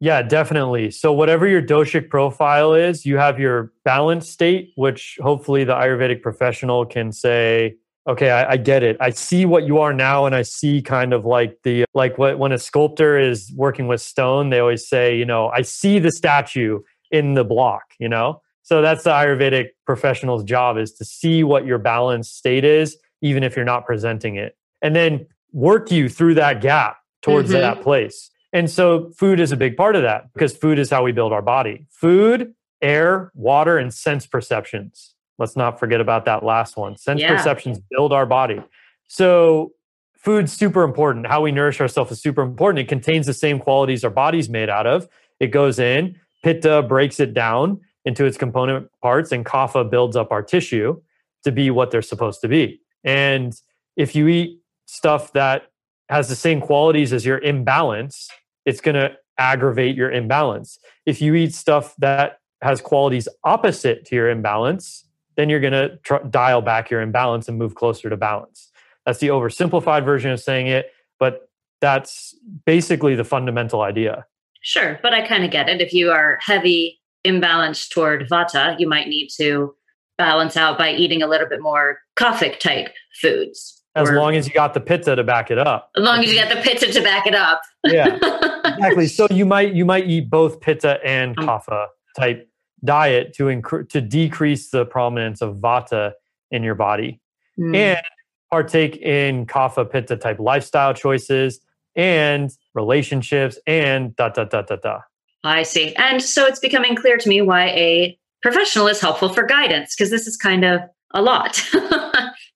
Yeah, 0.00 0.20
definitely. 0.22 0.90
So, 0.90 1.12
whatever 1.12 1.46
your 1.46 1.62
doshic 1.62 2.10
profile 2.10 2.74
is, 2.74 3.06
you 3.06 3.18
have 3.18 3.38
your 3.38 3.72
balance 3.84 4.28
state, 4.28 4.72
which 4.74 5.16
hopefully 5.22 5.62
the 5.62 5.74
Ayurvedic 5.74 6.22
professional 6.22 6.84
can 6.84 7.12
say, 7.12 7.76
okay, 8.06 8.30
I, 8.30 8.52
I, 8.52 8.56
get 8.56 8.82
it. 8.82 8.96
I 9.00 9.10
see 9.10 9.44
what 9.44 9.64
you 9.64 9.78
are 9.78 9.92
now, 9.92 10.26
and 10.26 10.34
I 10.34 10.42
see 10.42 10.82
kind 10.82 11.12
of 11.12 11.24
like 11.24 11.58
the 11.64 11.84
like 11.94 12.18
what 12.18 12.38
when 12.38 12.52
a 12.52 12.58
sculptor 12.58 13.18
is 13.18 13.52
working 13.56 13.86
with 13.88 14.00
stone, 14.00 14.50
they 14.50 14.58
always 14.58 14.88
say, 14.88 15.16
you 15.16 15.24
know, 15.24 15.48
I 15.48 15.62
see 15.62 15.98
the 15.98 16.10
statue. 16.10 16.80
in 17.10 17.34
the 17.34 17.44
block, 17.44 17.82
you 17.98 18.08
know? 18.08 18.40
So 18.62 18.80
that's 18.80 19.04
the 19.04 19.10
Ayurvedic 19.10 19.66
professional's 19.84 20.42
job 20.44 20.78
is 20.78 20.92
to 20.94 21.04
see 21.04 21.44
what 21.44 21.66
your 21.66 21.76
balanced 21.76 22.38
state 22.38 22.64
is, 22.64 22.96
even 23.20 23.42
if 23.42 23.54
you're 23.54 23.66
not 23.66 23.84
presenting 23.84 24.36
it, 24.36 24.56
and 24.80 24.96
then 24.96 25.26
work 25.52 25.90
you 25.92 26.08
through 26.08 26.32
that 26.36 26.62
gap 26.62 26.96
towards 27.20 27.50
Mhm. 27.50 27.60
that 27.60 27.82
place. 27.82 28.30
And 28.54 28.70
so 28.70 29.10
food 29.18 29.40
is 29.40 29.52
a 29.52 29.58
big 29.58 29.76
part 29.76 29.94
of 29.94 30.00
that 30.02 30.32
because 30.32 30.56
food 30.56 30.78
is 30.78 30.88
how 30.88 31.04
we 31.04 31.12
build 31.12 31.34
our 31.34 31.42
body. 31.42 31.84
Food, 31.90 32.54
air, 32.80 33.30
water, 33.34 33.76
and 33.76 33.92
sense 33.92 34.26
perceptions. 34.26 35.14
Let's 35.42 35.56
not 35.56 35.80
forget 35.80 36.00
about 36.00 36.24
that 36.26 36.44
last 36.44 36.76
one. 36.76 36.96
Sense 36.96 37.20
Yeah. 37.20 37.34
perceptions 37.34 37.80
build 37.90 38.12
our 38.12 38.26
body. 38.26 38.62
So 39.08 39.72
food's 40.16 40.52
super 40.52 40.84
important. 40.84 41.26
How 41.26 41.40
we 41.40 41.50
nourish 41.50 41.80
ourselves 41.80 42.12
is 42.12 42.22
super 42.22 42.42
important. 42.42 42.78
It 42.78 42.88
contains 42.88 43.26
the 43.26 43.34
same 43.34 43.58
qualities 43.58 44.04
our 44.04 44.10
body's 44.10 44.48
made 44.48 44.70
out 44.70 44.86
of. 44.86 45.08
It 45.40 45.48
goes 45.48 45.80
in, 45.80 46.14
pitta 46.44 46.82
breaks 46.82 47.18
it 47.18 47.34
down 47.34 47.80
into 48.04 48.24
its 48.24 48.36
component 48.36 48.88
parts, 49.02 49.32
and 49.32 49.44
kapha 49.44 49.90
builds 49.90 50.14
up 50.14 50.30
our 50.30 50.44
tissue 50.44 51.00
to 51.42 51.50
be 51.50 51.72
what 51.72 51.90
they're 51.90 52.02
supposed 52.02 52.40
to 52.42 52.48
be. 52.48 52.80
And 53.02 53.52
if 53.96 54.14
you 54.14 54.28
eat 54.28 54.60
stuff 54.86 55.32
that 55.32 55.64
has 56.08 56.28
the 56.28 56.36
same 56.36 56.60
qualities 56.60 57.12
as 57.12 57.26
your 57.26 57.38
imbalance, 57.38 58.30
it's 58.64 58.80
going 58.80 58.94
to 58.94 59.10
aggravate 59.38 59.96
your 59.96 60.12
imbalance. 60.12 60.78
If 61.04 61.20
you 61.20 61.34
eat 61.34 61.52
stuff 61.52 61.96
that 61.98 62.38
has 62.62 62.80
qualities 62.80 63.26
opposite 63.42 64.04
to 64.06 64.14
your 64.14 64.30
imbalance, 64.30 65.04
then 65.36 65.48
you're 65.48 65.60
going 65.60 65.72
to 65.72 65.96
tr- 65.98 66.24
dial 66.30 66.60
back 66.62 66.90
your 66.90 67.00
imbalance 67.00 67.48
and 67.48 67.58
move 67.58 67.74
closer 67.74 68.08
to 68.10 68.16
balance. 68.16 68.70
That's 69.06 69.18
the 69.18 69.28
oversimplified 69.28 70.04
version 70.04 70.30
of 70.30 70.40
saying 70.40 70.66
it, 70.68 70.90
but 71.18 71.48
that's 71.80 72.34
basically 72.66 73.14
the 73.14 73.24
fundamental 73.24 73.80
idea. 73.82 74.26
Sure, 74.62 74.98
but 75.02 75.12
I 75.12 75.26
kind 75.26 75.44
of 75.44 75.50
get 75.50 75.68
it. 75.68 75.80
If 75.80 75.92
you 75.92 76.10
are 76.12 76.38
heavy 76.40 77.00
imbalanced 77.26 77.90
toward 77.90 78.28
vata, 78.28 78.78
you 78.78 78.88
might 78.88 79.08
need 79.08 79.28
to 79.38 79.74
balance 80.18 80.56
out 80.56 80.78
by 80.78 80.92
eating 80.92 81.22
a 81.22 81.26
little 81.26 81.48
bit 81.48 81.60
more 81.60 81.98
kaphic 82.16 82.60
type 82.60 82.88
foods. 83.20 83.82
As 83.94 84.08
Or- 84.08 84.14
long 84.16 84.36
as 84.36 84.46
you 84.46 84.54
got 84.54 84.72
the 84.74 84.80
pitta 84.80 85.16
to 85.16 85.24
back 85.24 85.50
it 85.50 85.58
up. 85.58 85.90
as 85.96 86.02
long 86.04 86.20
as 86.20 86.32
you 86.32 86.38
got 86.38 86.48
the 86.48 86.60
pitta 86.62 86.92
to 86.92 87.02
back 87.02 87.26
it 87.26 87.34
up. 87.34 87.60
Yeah, 87.84 88.16
exactly. 88.64 89.06
So 89.06 89.26
you 89.30 89.44
might 89.44 89.74
you 89.74 89.84
might 89.84 90.06
eat 90.08 90.30
both 90.30 90.60
pitta 90.60 90.98
and 91.04 91.36
Um, 91.38 91.46
kapha 91.46 91.86
type 92.18 92.48
diet 92.84 93.32
to 93.34 93.44
incre- 93.44 93.88
to 93.88 94.00
decrease 94.00 94.70
the 94.70 94.84
prominence 94.84 95.40
of 95.40 95.56
vata 95.56 96.12
in 96.50 96.62
your 96.62 96.74
body. 96.74 97.20
Hmm. 97.56 97.74
and 97.74 98.02
partake 98.50 98.96
in 98.96 99.46
kapha 99.46 99.90
pitta 99.90 100.16
type 100.16 100.38
lifestyle 100.38 100.94
choices 100.94 101.60
and 101.96 102.50
relationships 102.74 103.58
and 103.66 104.14
da 104.16 104.28
da 104.28 104.44
da 104.44 104.62
da 104.62 104.76
da. 104.76 105.00
I 105.44 105.62
see. 105.62 105.94
And 105.96 106.22
so 106.22 106.46
it's 106.46 106.60
becoming 106.60 106.94
clear 106.96 107.16
to 107.16 107.28
me 107.28 107.42
why 107.42 107.68
a 107.68 108.18
professional 108.42 108.86
is 108.88 109.00
helpful 109.00 109.28
for 109.28 109.42
guidance, 109.44 109.94
because 109.94 110.10
this 110.10 110.26
is 110.26 110.36
kind 110.36 110.64
of 110.64 110.80
a 111.14 111.22
lot 111.22 111.54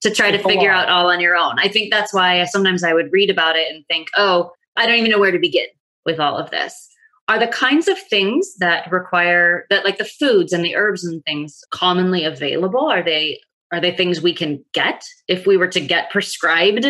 to 0.00 0.10
try 0.10 0.30
to 0.30 0.36
It's 0.36 0.44
a 0.44 0.48
figure 0.48 0.70
out 0.70 0.88
all 0.88 1.10
on 1.10 1.20
your 1.20 1.36
own. 1.36 1.58
I 1.58 1.68
think 1.68 1.92
that's 1.92 2.12
why 2.12 2.44
sometimes 2.44 2.84
I 2.84 2.92
would 2.92 3.12
read 3.12 3.30
about 3.30 3.56
it 3.56 3.66
and 3.70 3.84
think, 3.86 4.08
oh, 4.16 4.50
I 4.76 4.86
don't 4.86 4.98
even 4.98 5.10
know 5.10 5.18
where 5.18 5.32
to 5.32 5.38
begin 5.38 5.66
with 6.04 6.20
all 6.20 6.36
of 6.36 6.50
this. 6.50 6.88
Are 7.28 7.38
the 7.40 7.48
kinds 7.48 7.88
of 7.88 7.98
things 7.98 8.54
that 8.58 8.90
require 8.92 9.66
that 9.70 9.84
like 9.84 9.98
the 9.98 10.04
foods 10.04 10.52
and 10.52 10.64
the 10.64 10.76
herbs 10.76 11.04
and 11.04 11.24
things 11.24 11.60
commonly 11.70 12.24
available? 12.24 12.86
Are 12.86 13.02
they 13.02 13.40
are 13.72 13.80
they 13.80 13.90
things 13.90 14.20
we 14.22 14.32
can 14.32 14.64
get 14.72 15.02
if 15.26 15.46
we 15.46 15.56
were 15.56 15.66
to 15.68 15.80
get 15.80 16.10
prescribed 16.10 16.86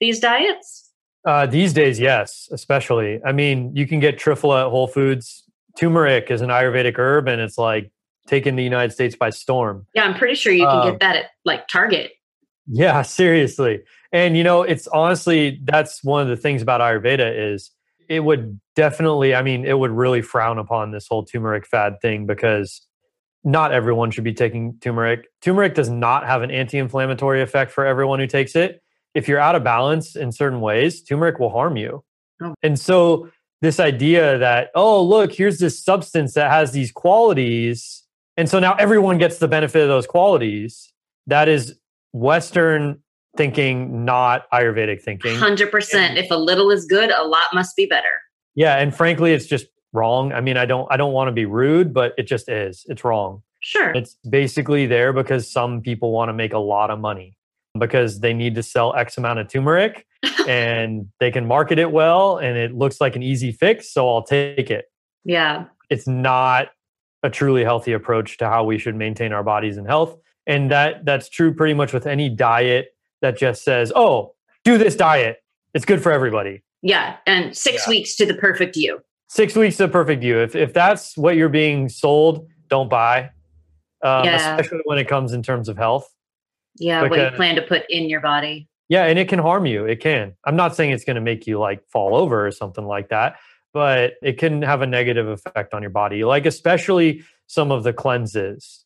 these 0.00 0.20
diets? 0.20 0.90
Uh, 1.26 1.46
these 1.46 1.72
days, 1.72 1.98
yes, 1.98 2.48
especially. 2.52 3.20
I 3.24 3.32
mean, 3.32 3.74
you 3.74 3.86
can 3.86 3.98
get 3.98 4.18
triphala 4.18 4.66
at 4.66 4.70
Whole 4.70 4.86
Foods. 4.86 5.42
Turmeric 5.76 6.30
is 6.30 6.40
an 6.40 6.50
Ayurvedic 6.50 6.96
herb, 6.98 7.26
and 7.26 7.40
it's 7.40 7.58
like 7.58 7.90
taking 8.28 8.54
the 8.56 8.62
United 8.62 8.92
States 8.92 9.16
by 9.16 9.30
storm. 9.30 9.86
Yeah, 9.94 10.04
I'm 10.04 10.14
pretty 10.14 10.34
sure 10.34 10.52
you 10.52 10.66
can 10.66 10.80
Um, 10.80 10.90
get 10.90 11.00
that 11.00 11.16
at 11.16 11.24
like 11.44 11.66
Target. 11.66 12.12
Yeah, 12.68 13.02
seriously. 13.02 13.82
And 14.12 14.36
you 14.36 14.44
know, 14.44 14.62
it's 14.62 14.86
honestly 14.88 15.60
that's 15.64 16.04
one 16.04 16.22
of 16.22 16.28
the 16.28 16.36
things 16.36 16.62
about 16.62 16.80
Ayurveda 16.80 17.52
is 17.52 17.70
it 18.08 18.20
would 18.20 18.60
definitely, 18.76 19.34
I 19.34 19.42
mean, 19.42 19.64
it 19.64 19.78
would 19.78 19.90
really 19.90 20.22
frown 20.22 20.58
upon 20.58 20.90
this 20.90 21.06
whole 21.08 21.24
turmeric 21.24 21.66
fad 21.66 22.00
thing 22.00 22.26
because 22.26 22.86
not 23.44 23.72
everyone 23.72 24.10
should 24.10 24.24
be 24.24 24.32
taking 24.32 24.78
turmeric. 24.80 25.26
Turmeric 25.42 25.74
does 25.74 25.90
not 25.90 26.26
have 26.26 26.42
an 26.42 26.50
anti-inflammatory 26.50 27.42
effect 27.42 27.70
for 27.70 27.84
everyone 27.86 28.18
who 28.18 28.26
takes 28.26 28.56
it. 28.56 28.80
If 29.14 29.28
you're 29.28 29.38
out 29.38 29.54
of 29.54 29.62
balance 29.62 30.16
in 30.16 30.32
certain 30.32 30.60
ways, 30.60 31.02
turmeric 31.02 31.38
will 31.38 31.50
harm 31.50 31.76
you. 31.76 32.02
Oh. 32.42 32.54
And 32.62 32.78
so 32.80 33.28
this 33.60 33.78
idea 33.78 34.38
that, 34.38 34.70
oh, 34.74 35.02
look, 35.02 35.32
here's 35.32 35.58
this 35.58 35.82
substance 35.82 36.34
that 36.34 36.50
has 36.50 36.72
these 36.72 36.90
qualities. 36.90 38.02
And 38.36 38.48
so 38.48 38.58
now 38.58 38.74
everyone 38.74 39.18
gets 39.18 39.38
the 39.38 39.46
benefit 39.46 39.82
of 39.82 39.88
those 39.88 40.06
qualities. 40.06 40.92
That 41.26 41.48
is 41.48 41.78
Western 42.12 43.03
thinking, 43.36 44.04
not 44.04 44.50
Ayurvedic 44.52 45.02
thinking. 45.02 45.36
Hundred 45.36 45.70
percent. 45.70 46.18
If 46.18 46.30
a 46.30 46.36
little 46.36 46.70
is 46.70 46.84
good, 46.84 47.10
a 47.10 47.24
lot 47.24 47.46
must 47.52 47.76
be 47.76 47.86
better. 47.86 48.08
Yeah, 48.54 48.76
and 48.78 48.94
frankly, 48.94 49.32
it's 49.32 49.46
just 49.46 49.66
wrong. 49.92 50.32
I 50.32 50.40
mean, 50.40 50.56
I 50.56 50.66
don't 50.66 50.86
I 50.90 50.96
don't 50.96 51.12
want 51.12 51.28
to 51.28 51.32
be 51.32 51.44
rude, 51.44 51.92
but 51.94 52.14
it 52.18 52.26
just 52.26 52.48
is. 52.48 52.84
It's 52.88 53.04
wrong. 53.04 53.42
Sure. 53.60 53.90
It's 53.92 54.16
basically 54.28 54.86
there 54.86 55.12
because 55.12 55.50
some 55.50 55.80
people 55.80 56.12
want 56.12 56.28
to 56.28 56.34
make 56.34 56.52
a 56.52 56.58
lot 56.58 56.90
of 56.90 57.00
money 57.00 57.36
because 57.78 58.20
they 58.20 58.34
need 58.34 58.54
to 58.56 58.62
sell 58.62 58.94
X 58.94 59.16
amount 59.16 59.38
of 59.38 59.48
turmeric 59.48 60.06
and 60.48 61.08
they 61.18 61.30
can 61.30 61.46
market 61.46 61.78
it 61.78 61.90
well 61.90 62.36
and 62.36 62.56
it 62.58 62.74
looks 62.74 63.00
like 63.00 63.16
an 63.16 63.22
easy 63.22 63.52
fix, 63.52 63.92
so 63.92 64.08
I'll 64.08 64.22
take 64.22 64.70
it. 64.70 64.86
yeah. 65.24 65.66
It's 65.90 66.08
not 66.08 66.68
a 67.22 67.30
truly 67.30 67.62
healthy 67.62 67.92
approach 67.92 68.38
to 68.38 68.48
how 68.48 68.64
we 68.64 68.78
should 68.78 68.94
maintain 68.94 69.32
our 69.32 69.42
bodies 69.42 69.76
and 69.76 69.86
health. 69.86 70.16
And 70.46 70.70
that 70.70 71.04
that's 71.04 71.28
true 71.28 71.54
pretty 71.54 71.74
much 71.74 71.92
with 71.92 72.06
any 72.06 72.28
diet 72.28 72.93
that 73.24 73.38
just 73.38 73.64
says, 73.64 73.90
"Oh, 73.96 74.34
do 74.64 74.76
this 74.76 74.94
diet. 74.94 75.38
It's 75.72 75.86
good 75.86 76.02
for 76.02 76.12
everybody." 76.12 76.62
Yeah. 76.82 77.16
And 77.26 77.56
six 77.56 77.86
Yeah. 77.86 77.90
weeks 77.90 78.14
to 78.16 78.26
the 78.26 78.34
perfect 78.34 78.76
you. 78.76 79.00
six 79.28 79.56
weeks 79.56 79.76
to 79.78 79.86
the 79.86 79.92
perfect 79.92 80.22
you. 80.22 80.38
If 80.40 80.54
if 80.54 80.72
that's 80.74 81.16
what 81.16 81.34
you're 81.36 81.48
being 81.48 81.88
sold, 81.88 82.46
don't 82.68 82.88
buy. 82.90 83.30
Um, 84.02 84.24
Yeah. 84.26 84.36
Especially 84.36 84.80
when 84.84 84.98
it 84.98 85.08
comes 85.08 85.32
in 85.32 85.42
terms 85.42 85.68
of 85.68 85.76
health. 85.78 86.06
Yeah. 86.78 87.02
what 87.08 87.18
you 87.18 87.30
plan 87.36 87.54
to 87.56 87.62
put 87.62 87.84
in 87.88 88.08
your 88.10 88.20
body. 88.20 88.68
Yeah, 88.88 89.04
and 89.06 89.18
it 89.18 89.28
can 89.28 89.38
harm 89.38 89.64
you. 89.64 89.86
It 89.86 90.00
can. 90.00 90.34
I'm 90.44 90.56
not 90.56 90.76
saying 90.76 90.90
it's 90.90 91.04
going 91.04 91.14
to 91.16 91.22
make 91.22 91.46
you 91.46 91.58
like 91.58 91.80
fall 91.88 92.14
over 92.14 92.46
or 92.46 92.50
something 92.50 92.84
like 92.84 93.08
that, 93.08 93.36
but 93.72 94.14
it 94.22 94.38
can 94.38 94.60
have 94.62 94.82
a 94.82 94.86
negative 94.86 95.26
effect 95.28 95.72
on 95.72 95.80
your 95.82 95.90
body. 95.90 96.22
Like 96.24 96.44
especially 96.46 97.24
some 97.46 97.72
of 97.72 97.82
the 97.82 97.92
cleanses. 97.94 98.84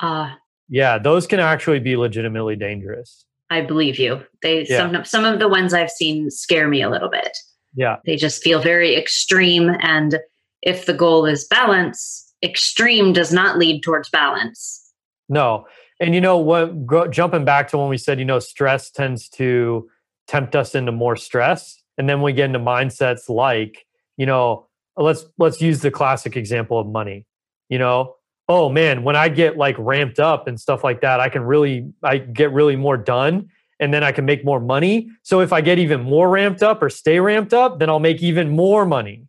Ah, 0.00 0.38
Yeah, 0.68 0.98
those 0.98 1.26
can 1.26 1.38
actually 1.40 1.80
be 1.80 1.96
legitimately 1.96 2.56
dangerous. 2.56 3.24
I 3.50 3.60
believe 3.60 3.98
you. 3.98 4.24
They 4.42 4.66
Yeah. 4.68 4.78
some 4.78 5.04
some 5.04 5.24
of 5.24 5.38
the 5.38 5.48
ones 5.48 5.72
I've 5.72 5.90
seen 5.90 6.30
scare 6.30 6.68
me 6.68 6.82
a 6.82 6.90
little 6.90 7.08
bit. 7.08 7.36
Yeah, 7.74 7.96
They 8.06 8.16
just 8.16 8.42
feel 8.42 8.60
very 8.60 8.96
extreme. 8.96 9.76
And 9.80 10.18
if 10.62 10.86
the 10.86 10.94
goal 10.94 11.26
is 11.26 11.46
balance, 11.46 12.32
extreme 12.42 13.12
does 13.12 13.32
not 13.32 13.58
lead 13.58 13.82
towards 13.82 14.08
balance. 14.08 14.82
No. 15.28 15.66
And 16.00 16.14
you 16.14 16.20
know 16.20 16.38
what 16.38 16.86
go, 16.86 17.06
jumping 17.06 17.44
back 17.44 17.68
to 17.68 17.78
when 17.78 17.88
we 17.88 17.98
said, 17.98 18.18
you 18.18 18.24
know, 18.24 18.38
stress 18.38 18.90
tends 18.90 19.28
to 19.30 19.88
tempt 20.26 20.56
us 20.56 20.74
into 20.74 20.90
more 20.92 21.16
stress 21.16 21.80
and 21.98 22.08
then 22.08 22.22
we 22.22 22.32
get 22.32 22.46
into 22.46 22.58
mindsets 22.58 23.28
like, 23.28 23.86
you 24.16 24.26
know, 24.26 24.66
let's 24.96 25.26
let's 25.38 25.60
use 25.60 25.80
the 25.80 25.90
classic 25.90 26.36
example 26.36 26.78
of 26.78 26.86
money. 26.86 27.26
You 27.68 27.78
know, 27.78 28.14
oh 28.48 28.68
man, 28.68 29.02
when 29.02 29.16
I 29.16 29.28
get 29.28 29.56
like 29.56 29.76
ramped 29.78 30.18
up 30.18 30.46
and 30.46 30.60
stuff 30.60 30.84
like 30.84 31.00
that, 31.00 31.20
I 31.20 31.28
can 31.28 31.42
really 31.42 31.92
I 32.02 32.18
get 32.18 32.52
really 32.52 32.76
more 32.76 32.96
done 32.96 33.48
and 33.80 33.92
then 33.92 34.02
I 34.02 34.12
can 34.12 34.24
make 34.24 34.44
more 34.44 34.60
money. 34.60 35.10
So 35.22 35.40
if 35.40 35.52
I 35.52 35.60
get 35.60 35.78
even 35.78 36.00
more 36.02 36.30
ramped 36.30 36.62
up 36.62 36.82
or 36.82 36.88
stay 36.88 37.20
ramped 37.20 37.52
up, 37.52 37.78
then 37.78 37.90
I'll 37.90 37.98
make 38.00 38.22
even 38.22 38.50
more 38.50 38.86
money. 38.86 39.26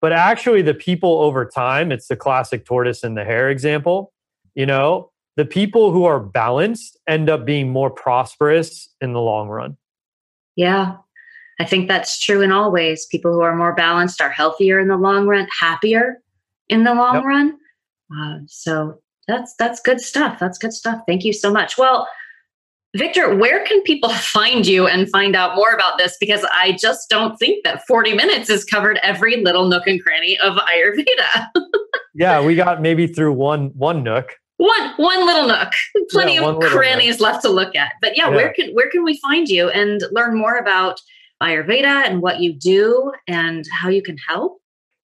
But 0.00 0.12
actually 0.12 0.62
the 0.62 0.74
people 0.74 1.22
over 1.22 1.46
time, 1.46 1.90
it's 1.90 2.08
the 2.08 2.16
classic 2.16 2.64
tortoise 2.66 3.02
and 3.02 3.16
the 3.16 3.24
hare 3.24 3.48
example, 3.48 4.12
you 4.54 4.66
know, 4.66 5.10
the 5.36 5.44
people 5.44 5.92
who 5.92 6.04
are 6.04 6.20
balanced 6.20 6.98
end 7.06 7.30
up 7.30 7.44
being 7.44 7.70
more 7.70 7.90
prosperous 7.90 8.88
in 9.00 9.12
the 9.12 9.20
long 9.20 9.48
run. 9.48 9.76
Yeah. 10.56 10.96
I 11.58 11.64
think 11.64 11.88
that's 11.88 12.20
true 12.20 12.42
in 12.42 12.52
all 12.52 12.70
ways. 12.70 13.06
People 13.06 13.32
who 13.32 13.40
are 13.40 13.54
more 13.56 13.74
balanced 13.74 14.20
are 14.20 14.30
healthier 14.30 14.78
in 14.78 14.88
the 14.88 14.96
long 14.96 15.26
run, 15.26 15.48
happier 15.58 16.20
in 16.68 16.84
the 16.84 16.94
long 16.94 17.16
Yep. 17.16 17.24
run. 17.24 17.58
Uh, 18.14 18.38
so 18.46 19.00
that's 19.28 19.54
that's 19.58 19.80
good 19.80 20.00
stuff. 20.00 20.38
That's 20.38 20.58
good 20.58 20.72
stuff. 20.72 21.00
Thank 21.06 21.24
you 21.24 21.32
so 21.32 21.52
much. 21.52 21.76
Well, 21.78 22.08
Victor, 22.96 23.34
where 23.34 23.64
can 23.66 23.82
people 23.82 24.08
find 24.10 24.66
you 24.66 24.86
and 24.86 25.08
find 25.10 25.34
out 25.36 25.56
more 25.56 25.72
about 25.72 25.98
this? 25.98 26.16
Because 26.20 26.44
I 26.52 26.76
just 26.80 27.08
don't 27.10 27.36
think 27.38 27.64
that 27.64 27.86
40 27.86 28.14
minutes 28.14 28.48
has 28.48 28.64
covered 28.64 28.98
every 29.02 29.42
little 29.42 29.68
nook 29.68 29.86
and 29.86 30.02
cranny 30.02 30.38
of 30.38 30.56
Ayurveda. 30.56 31.48
Yeah, 32.18 32.40
we 32.42 32.54
got 32.56 32.80
maybe 32.80 33.06
through 33.06 33.34
one 33.34 33.72
one 33.74 34.02
nook. 34.02 34.32
one 34.56 34.92
one 34.96 35.26
little 35.26 35.46
nook, 35.48 35.70
plenty 36.08 36.36
Yeah, 36.36 36.46
of 36.48 36.60
crannies 36.62 37.20
left 37.20 37.42
to 37.42 37.50
look 37.50 37.76
at. 37.76 37.92
But 38.00 38.16
yeah, 38.16 38.30
Yeah. 38.30 38.36
where 38.36 38.52
can 38.54 38.70
where 38.72 38.88
can 38.88 39.04
we 39.04 39.18
find 39.18 39.46
you 39.50 39.68
and 39.68 40.00
learn 40.12 40.34
more 40.34 40.56
about 40.56 40.98
Ayurveda 41.42 42.06
and 42.08 42.22
what 42.22 42.40
you 42.40 42.54
do 42.54 43.12
and 43.28 43.66
how 43.70 43.90
you 43.90 44.02
can 44.02 44.16
help? 44.26 44.56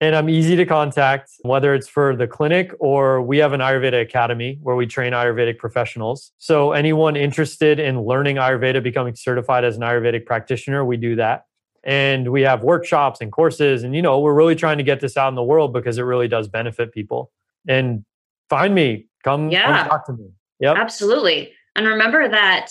And 0.04 0.14
I'm 0.14 0.28
easy 0.28 0.54
to 0.56 0.66
contact, 0.66 1.30
whether 1.44 1.74
it's 1.74 1.88
for 1.88 2.14
the 2.14 2.26
clinic 2.26 2.72
or 2.78 3.22
we 3.22 3.38
have 3.38 3.54
an 3.54 3.60
Ayurveda 3.60 4.02
Academy 4.02 4.58
where 4.60 4.76
we 4.76 4.86
train 4.86 5.14
Ayurvedic 5.14 5.56
professionals. 5.56 6.30
So, 6.36 6.72
anyone 6.72 7.16
interested 7.16 7.80
in 7.80 8.02
learning 8.02 8.36
Ayurveda, 8.36 8.82
becoming 8.82 9.14
certified 9.14 9.64
as 9.64 9.76
an 9.76 9.82
Ayurvedic 9.82 10.26
practitioner, 10.26 10.84
we 10.84 10.98
do 10.98 11.16
that. 11.16 11.46
And 11.84 12.32
we 12.32 12.42
have 12.42 12.62
workshops 12.62 13.22
and 13.22 13.32
courses. 13.32 13.82
And, 13.82 13.96
you 13.96 14.02
know, 14.02 14.20
we're 14.20 14.34
really 14.34 14.54
trying 14.54 14.76
to 14.76 14.84
get 14.84 15.00
this 15.00 15.16
out 15.16 15.30
in 15.30 15.36
the 15.36 15.42
world 15.42 15.72
because 15.72 15.96
it 15.96 16.02
really 16.02 16.28
does 16.28 16.48
benefit 16.48 16.92
people. 16.92 17.32
And 17.66 18.04
find 18.50 18.74
me, 18.74 19.06
come, 19.22 19.48
yeah. 19.48 19.84
come 19.84 19.88
talk 19.88 20.06
to 20.08 20.12
me. 20.12 20.28
Yep. 20.60 20.76
Absolutely. 20.76 21.50
And 21.76 21.86
remember 21.86 22.28
that, 22.28 22.68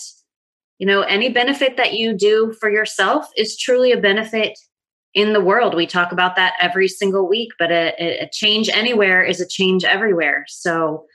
you 0.78 0.86
know, 0.86 1.02
any 1.02 1.30
benefit 1.30 1.78
that 1.78 1.96
you 1.96 2.14
do 2.14 2.54
for 2.60 2.70
yourself 2.70 3.28
is 3.36 3.58
truly 3.58 3.92
a 3.92 3.98
benefit 3.98 4.60
in 5.14 5.34
the 5.34 5.42
world. 5.42 5.76
We 5.76 5.86
talk 5.86 6.12
about 6.12 6.36
that 6.36 6.54
every 6.60 6.88
single 6.88 7.28
week, 7.28 7.52
but 7.60 7.72
a, 7.72 7.94
a, 8.00 8.30
change 8.32 8.70
anywhere 8.70 9.24
is 9.24 9.40
a 9.40 9.48
change 9.48 9.84
everywhere. 9.84 10.46
So 10.48 11.06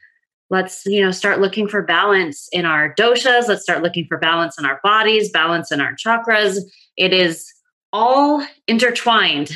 let's, 0.51 0.87
you 0.87 1.01
know, 1.01 1.11
start 1.11 1.41
looking 1.41 1.69
for 1.69 1.83
balance 1.83 2.49
in 2.53 2.65
our 2.65 2.95
doshas. 2.95 3.49
Let's 3.49 3.63
start 3.63 3.83
looking 3.83 4.07
for 4.07 4.19
balance 4.19 4.59
in 4.59 4.65
our 4.65 4.81
bodies, 4.83 5.31
balance 5.31 5.73
in 5.73 5.81
our 5.81 5.95
chakras. 5.95 6.59
It 6.97 7.13
is 7.13 7.53
all 7.93 8.47
intertwined, 8.67 9.51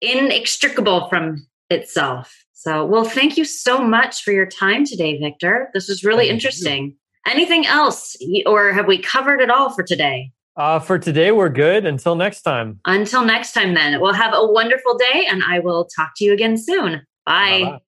inextricable 0.00 1.08
from 1.08 1.46
itself. 1.70 2.44
So, 2.52 2.84
well, 2.84 3.04
thank 3.04 3.36
you 3.36 3.44
so 3.44 3.78
much 3.78 4.22
for 4.22 4.32
your 4.32 4.46
time 4.46 4.84
today, 4.84 5.18
Victor. 5.18 5.70
This 5.72 5.88
was 5.88 6.04
really 6.04 6.24
thank 6.24 6.34
interesting. 6.34 6.86
You. 6.86 6.94
Anything 7.32 7.66
else, 7.66 8.16
or 8.44 8.72
have 8.72 8.86
we 8.86 8.98
covered 8.98 9.40
it 9.40 9.50
all 9.50 9.70
for 9.70 9.82
today? 9.82 10.30
Uh, 10.56 10.78
for 10.78 10.98
today, 10.98 11.32
we're 11.32 11.50
good. 11.50 11.84
Until 11.84 12.14
next 12.14 12.42
time. 12.42 12.80
Until 12.86 13.24
next 13.24 13.52
time, 13.52 13.74
then. 13.74 14.00
We'll 14.00 14.14
have 14.14 14.32
a 14.34 14.46
wonderful 14.46 14.96
day, 14.96 15.26
and 15.28 15.42
I 15.46 15.58
will 15.58 15.84
talk 15.84 16.12
to 16.16 16.24
you 16.24 16.32
again 16.32 16.56
soon. 16.56 17.02
Bye. 17.26 17.60
Bye-bye. 17.64 17.80